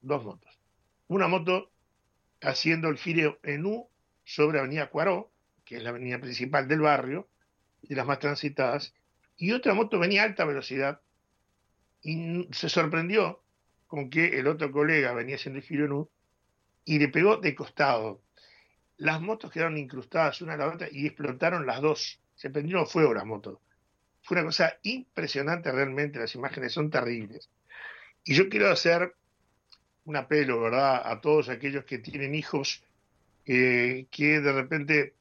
dos 0.01 0.23
motos. 0.23 0.59
Una 1.07 1.27
moto 1.27 1.71
haciendo 2.41 2.89
el 2.89 2.97
giro 2.97 3.39
en 3.43 3.65
U 3.65 3.89
sobre 4.23 4.59
Avenida 4.59 4.89
Cuaró, 4.89 5.31
que 5.65 5.77
es 5.77 5.83
la 5.83 5.89
avenida 5.89 6.19
principal 6.19 6.67
del 6.67 6.81
barrio, 6.81 7.27
de 7.81 7.95
las 7.95 8.05
más 8.05 8.19
transitadas, 8.19 8.93
y 9.37 9.51
otra 9.51 9.73
moto 9.73 9.99
venía 9.99 10.21
a 10.21 10.25
alta 10.25 10.45
velocidad 10.45 11.01
y 12.01 12.47
se 12.51 12.69
sorprendió 12.69 13.41
con 13.87 14.09
que 14.09 14.39
el 14.39 14.47
otro 14.47 14.71
colega 14.71 15.13
venía 15.13 15.35
haciendo 15.35 15.59
el 15.59 15.65
giro 15.65 15.85
en 15.85 15.91
U 15.93 16.09
y 16.85 16.99
le 16.99 17.07
pegó 17.09 17.37
de 17.37 17.55
costado. 17.55 18.21
Las 18.97 19.21
motos 19.21 19.51
quedaron 19.51 19.77
incrustadas 19.77 20.41
una 20.41 20.53
a 20.53 20.57
la 20.57 20.67
otra 20.67 20.87
y 20.91 21.07
explotaron 21.07 21.65
las 21.65 21.81
dos. 21.81 22.19
Se 22.35 22.49
prendieron 22.49 22.87
fuego 22.87 23.13
las 23.13 23.25
motos. 23.25 23.59
Fue 24.23 24.37
una 24.37 24.45
cosa 24.45 24.77
impresionante 24.83 25.71
realmente, 25.71 26.19
las 26.19 26.33
imágenes 26.35 26.73
son 26.73 26.89
terribles. 26.89 27.49
Y 28.23 28.33
yo 28.33 28.49
quiero 28.49 28.71
hacer 28.71 29.15
un 30.05 30.15
apelo, 30.15 30.61
¿verdad?, 30.61 31.01
a 31.05 31.21
todos 31.21 31.49
aquellos 31.49 31.85
que 31.85 31.99
tienen 31.99 32.33
hijos 32.33 32.83
eh, 33.45 34.07
que 34.09 34.39
de 34.39 34.51
repente, 34.51 35.13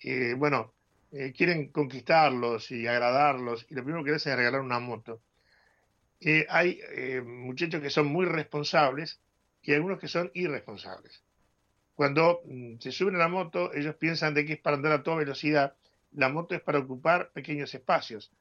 eh, 0.00 0.34
bueno, 0.34 0.72
eh, 1.12 1.32
quieren 1.36 1.68
conquistarlos 1.68 2.70
y 2.70 2.86
agradarlos, 2.86 3.66
y 3.70 3.74
lo 3.74 3.84
primero 3.84 4.04
que 4.04 4.14
hacen 4.14 4.32
es 4.32 4.38
regalar 4.38 4.60
una 4.60 4.80
moto. 4.80 5.20
Hay 6.48 6.80
muchachos 7.24 7.80
que 7.80 7.90
son 7.90 8.08
muy 8.08 8.26
responsables 8.26 9.20
y 9.62 9.72
algunos 9.72 10.00
que 10.00 10.08
son 10.08 10.30
irresponsables. 10.34 11.22
Cuando 11.94 12.42
mm, 12.44 12.78
se 12.78 12.92
suben 12.92 13.16
a 13.16 13.18
la 13.18 13.28
moto, 13.28 13.72
ellos 13.74 13.96
piensan 13.96 14.32
de 14.32 14.44
que 14.44 14.54
es 14.54 14.58
para 14.60 14.76
andar 14.76 14.92
a 14.92 15.02
toda 15.02 15.18
velocidad. 15.18 15.74
La 16.12 16.28
moto 16.28 16.54
es 16.54 16.60
para 16.60 16.78
ocupar 16.78 17.30
pequeños 17.32 17.74
espacios 17.74 18.32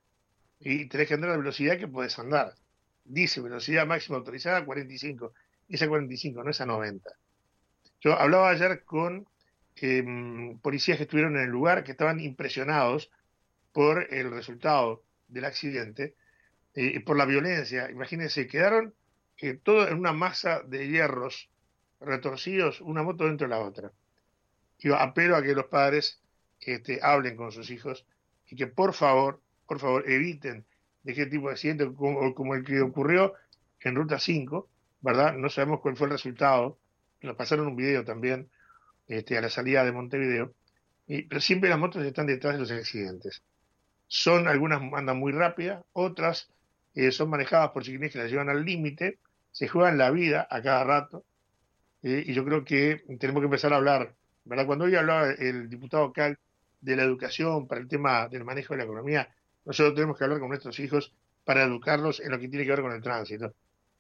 y 0.60 0.86
tenés 0.86 1.08
que 1.08 1.13
andar 1.13 1.30
a 1.30 1.34
la 1.34 1.39
velocidad 1.39 1.77
que 1.77 1.88
puedes 1.88 2.17
andar. 2.19 2.56
Dice 3.03 3.41
velocidad 3.41 3.86
máxima 3.86 4.17
autorizada 4.17 4.65
45, 4.65 5.34
y 5.69 5.75
esa 5.75 5.88
45, 5.88 6.43
no 6.43 6.49
es 6.49 6.62
a 6.62 6.65
90. 6.65 7.10
Yo 8.01 8.13
hablaba 8.17 8.49
ayer 8.49 8.84
con 8.84 9.27
eh, 9.75 10.03
policías 10.62 10.97
que 10.97 11.03
estuvieron 11.03 11.36
en 11.38 11.43
el 11.43 11.49
lugar, 11.49 11.84
que 11.84 11.91
estaban 11.91 12.19
impresionados 12.19 13.12
por 13.71 14.13
el 14.13 14.32
resultado 14.32 15.03
del 15.27 15.45
accidente 15.45 16.15
eh, 16.73 16.93
y 16.95 16.99
por 16.99 17.17
la 17.17 17.25
violencia. 17.25 17.89
Imagínense, 17.91 18.47
quedaron 18.47 18.93
eh, 19.38 19.60
todo 19.62 19.88
en 19.88 19.97
una 19.97 20.13
masa 20.13 20.62
de 20.63 20.88
hierros 20.88 21.49
retorcidos, 21.99 22.82
una 22.82 23.03
moto 23.03 23.25
dentro 23.25 23.47
de 23.47 23.56
la 23.56 23.60
otra. 23.60 23.91
Yo 24.80 24.95
apelo 24.95 25.36
a 25.36 25.43
que 25.43 25.53
los 25.53 25.65
padres 25.65 26.21
este, 26.62 27.00
hablen 27.02 27.36
con 27.36 27.52
sus 27.52 27.70
hijos 27.70 28.06
y 28.50 28.56
que 28.56 28.67
por 28.67 28.93
favor, 28.93 29.41
por 29.67 29.80
favor, 29.80 30.10
eviten 30.10 30.65
de 31.04 31.13
qué 31.13 31.26
tipo 31.26 31.48
de 31.48 31.54
accidente 31.54 31.91
como, 31.93 32.34
como 32.34 32.56
el 32.56 32.63
que 32.63 32.82
ocurrió 32.82 33.34
en 33.82 33.96
Ruta 33.96 34.20
5, 34.20 34.67
¿verdad? 35.02 35.34
No 35.34 35.50
sabemos 35.50 35.80
cuál 35.82 35.96
fue 35.96 36.08
el 36.08 36.12
resultado. 36.13 36.78
Nos 37.22 37.36
pasaron 37.36 37.67
un 37.67 37.76
video 37.76 38.04
también 38.04 38.50
este, 39.08 39.38
a 39.38 39.41
la 39.41 39.50
salida 39.50 39.86
de 39.86 39.91
Montevideo. 39.91 40.54
Pero 41.08 41.39
siempre 41.39 41.70
las 41.70 41.80
motos 41.80 42.04
están 42.04 42.28
detrás 42.28 42.54
de 42.56 42.60
los 42.60 42.72
accidentes. 42.72 43.41
Son, 44.08 44.48
algunas 44.48 44.82
andan 44.93 45.17
muy 45.17 45.32
rápidas, 45.32 45.84
otras 45.93 46.50
eh, 46.96 47.12
son 47.12 47.30
manejadas 47.30 47.72
por 47.72 47.84
chiquines 47.84 48.12
que 48.12 48.20
las 48.20 48.30
llevan 48.32 48.50
al 48.50 48.65
límite, 48.65 49.20
se 49.52 49.67
juegan 49.67 49.98
la 49.98 50.12
vida 50.12 50.48
a 50.50 50.62
cada 50.62 50.84
rato. 50.84 51.24
eh, 52.04 52.24
y 52.26 52.34
yo 52.34 52.43
creo 52.46 52.63
que 52.65 53.04
tenemos 53.20 53.41
que 53.41 53.46
empezar 53.46 53.74
a 53.74 53.78
hablar, 53.78 54.15
¿verdad? 54.46 54.65
Cuando 54.65 54.86
hoy 54.86 54.96
hablaba 54.96 55.32
el 55.32 55.70
diputado 55.70 56.12
Cal 56.13 56.38
de 56.88 56.95
la 56.95 57.04
educación 57.04 57.67
para 57.67 57.82
el 57.82 57.88
tema 57.88 58.30
del 58.30 58.45
manejo 58.45 58.73
de 58.73 58.78
la 58.78 58.84
economía, 58.86 59.30
nosotros 59.65 59.93
tenemos 59.95 60.17
que 60.17 60.23
hablar 60.23 60.39
con 60.39 60.50
nuestros 60.50 60.80
hijos 60.80 61.13
para 61.43 61.63
educarlos 61.63 62.19
en 62.21 62.32
lo 62.32 62.39
que 62.39 62.47
tiene 62.47 62.65
que 62.65 62.71
ver 62.71 62.82
con 62.82 62.93
el 62.93 63.02
tránsito. 63.02 63.54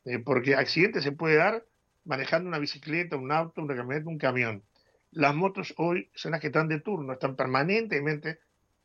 Eh, 0.05 0.19
porque 0.19 0.55
accidentes 0.55 1.03
se 1.03 1.11
puede 1.11 1.35
dar 1.35 1.65
manejando 2.05 2.47
una 2.47 2.59
bicicleta, 2.59 3.17
un 3.17 3.31
auto, 3.31 3.61
una 3.61 3.75
camioneta, 3.75 4.09
un 4.09 4.17
camión. 4.17 4.63
las 5.11 5.35
motos 5.35 5.73
hoy 5.77 6.09
son 6.13 6.31
las 6.31 6.41
que 6.41 6.47
están 6.47 6.67
de 6.69 6.79
turno, 6.79 7.13
están 7.13 7.35
permanentemente 7.35 8.39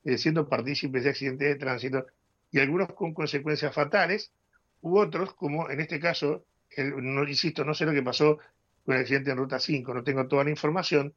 eh, 0.04 0.18
siendo 0.18 0.48
partícipes 0.48 1.04
de 1.04 1.10
accidentes 1.10 1.48
de 1.48 1.56
tránsito 1.56 2.06
y 2.50 2.58
algunos 2.58 2.88
con 2.94 3.14
consecuencias 3.14 3.74
fatales, 3.74 4.32
u 4.80 4.98
otros, 4.98 5.34
como 5.34 5.70
en 5.70 5.80
este 5.80 6.00
caso, 6.00 6.44
no, 6.76 7.22
insisto, 7.22 7.64
no 7.64 7.72
sé 7.72 7.86
lo 7.86 7.92
que 7.92 8.02
pasó 8.02 8.38
con 8.84 8.96
el 8.96 9.02
accidente 9.02 9.30
en 9.30 9.36
Ruta 9.38 9.60
5, 9.60 9.94
no 9.94 10.02
tengo 10.02 10.26
toda 10.26 10.42
la 10.44 10.50
información, 10.50 11.14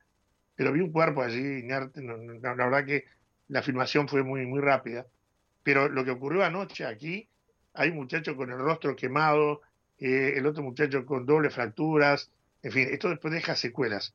pero 0.56 0.72
vi 0.72 0.82
un 0.82 0.92
cuerpo 0.92 1.22
allí 1.22 1.60
inerte, 1.60 2.02
la 2.02 2.54
verdad 2.54 2.86
que 2.86 3.06
la 3.48 3.62
filmación 3.62 4.08
fue 4.08 4.24
muy, 4.24 4.46
muy 4.46 4.62
rápida, 4.62 5.06
pero 5.64 5.90
lo 5.90 6.04
que 6.06 6.12
ocurrió 6.12 6.44
anoche 6.44 6.86
aquí, 6.86 7.28
hay 7.74 7.90
un 7.90 7.98
muchacho 7.98 8.36
con 8.36 8.52
el 8.52 8.58
rostro 8.58 8.96
quemado, 8.96 9.62
eh, 9.98 10.34
el 10.36 10.46
otro 10.46 10.64
muchacho 10.64 11.06
con 11.06 11.26
doble 11.26 11.50
fracturas, 11.50 12.32
en 12.62 12.72
fin, 12.72 12.88
esto 12.92 13.10
después 13.10 13.34
deja 13.34 13.56
secuelas. 13.56 14.14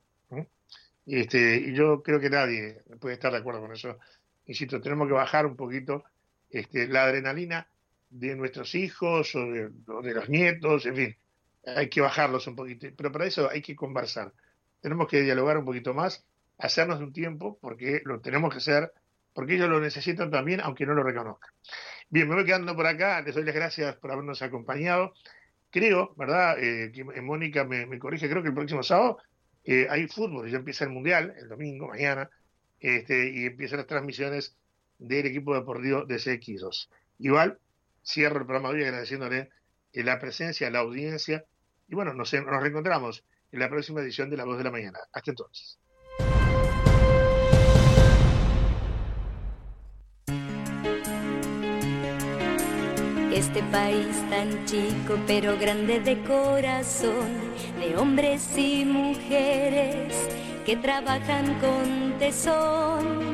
Este, 1.07 1.57
y 1.57 1.75
yo 1.75 2.03
creo 2.03 2.21
que 2.21 2.31
nadie 2.31 2.83
puede 3.01 3.15
estar 3.15 3.33
de 3.33 3.39
acuerdo 3.39 3.61
con 3.61 3.73
eso. 3.73 3.99
Insisto, 4.47 4.81
tenemos 4.81 5.09
que 5.09 5.15
bajar 5.15 5.47
un 5.47 5.57
poquito 5.57 6.05
este, 6.51 6.87
la 6.89 7.05
adrenalina 7.05 7.67
de 8.11 8.37
nuestros 8.37 8.75
hijos 8.75 9.35
o 9.35 9.47
de, 9.47 9.71
los 10.15 10.29
nietos, 10.29 10.87
en 10.87 10.97
fin, 10.97 11.17
hay 11.65 11.89
que 11.89 12.01
bajarlos 12.01 12.47
un 12.47 12.57
poquito. 12.57 12.89
Pero 12.97 13.13
para 13.13 13.27
eso 13.27 13.49
hay 13.49 13.63
que 13.63 13.77
conversar. 13.77 14.33
Tenemos 14.81 15.09
que 15.09 15.23
dialogar 15.23 15.59
un 15.59 15.65
poquito 15.65 15.95
más, 15.95 16.25
hacernos 16.61 17.01
un 17.01 17.13
tiempo, 17.13 17.59
porque 17.61 18.03
lo 18.05 18.21
tenemos 18.21 18.53
que 18.53 18.59
hacer, 18.59 18.93
porque 19.33 19.55
ellos 19.55 19.69
lo 19.69 19.81
necesitan 19.81 20.31
también, 20.31 20.61
aunque 20.61 20.87
no 20.87 20.95
lo 20.95 21.03
reconozcan. 21.03 21.51
Bien, 22.09 22.29
me 22.29 22.35
voy 22.35 22.45
quedando 22.45 22.75
por 22.75 22.87
acá. 22.87 23.23
Les 23.23 23.35
doy 23.35 23.45
las 23.45 23.55
gracias 23.55 23.97
por 23.97 24.11
habernos 24.11 24.43
acompañado. 24.43 25.13
Creo, 25.71 26.15
¿verdad? 26.17 26.59
Eh, 26.59 26.91
que 26.93 27.05
Mónica 27.05 27.65
me, 27.65 27.87
me 27.87 27.99
corrige, 27.99 28.29
creo 28.29 28.43
que 28.43 28.49
el 28.49 28.55
próximo 28.55 28.83
sábado 28.83 29.19
eh, 29.65 29.87
hay 29.91 30.09
fútbol, 30.09 30.51
ya 30.51 30.59
empieza 30.59 30.85
el 30.85 30.91
Mundial, 30.91 31.35
el 31.39 31.49
domingo, 31.49 31.89
mañana, 31.89 32.31
este, 32.81 33.31
y 33.31 33.47
empiezan 33.47 33.79
las 33.79 33.87
transmisiones 33.87 34.57
del 34.99 35.27
equipo 35.27 35.55
deportivo 35.55 36.05
de 36.05 36.17
CX2. 36.17 36.89
Igual, 37.19 37.59
cierro 38.05 38.41
el 38.41 38.47
programa 38.47 38.71
hoy 38.71 38.83
agradeciéndole 38.83 39.51
eh, 39.93 40.05
la 40.05 40.19
presencia, 40.19 40.71
la 40.71 40.81
audiencia, 40.81 41.45
y 41.89 41.95
bueno, 41.95 42.15
nos, 42.15 42.33
nos 42.33 42.63
reencontramos 42.63 43.25
en 43.53 43.61
la 43.61 43.69
próxima 43.69 44.01
edición 44.01 44.31
de 44.31 44.37
La 44.37 44.45
Voz 44.45 44.59
de 44.59 44.65
la 44.65 44.71
Mañana. 44.71 44.99
Hasta 45.13 45.31
entonces. 45.31 45.80
Este 53.41 53.63
país 53.63 54.23
tan 54.29 54.67
chico 54.67 55.19
pero 55.27 55.57
grande 55.57 55.99
de 55.99 56.23
corazón, 56.25 57.31
de 57.81 57.97
hombres 57.97 58.47
y 58.59 58.85
mujeres 58.85 60.29
que 60.67 60.77
trabajan 60.77 61.47
con 61.59 62.19
tesón 62.19 63.30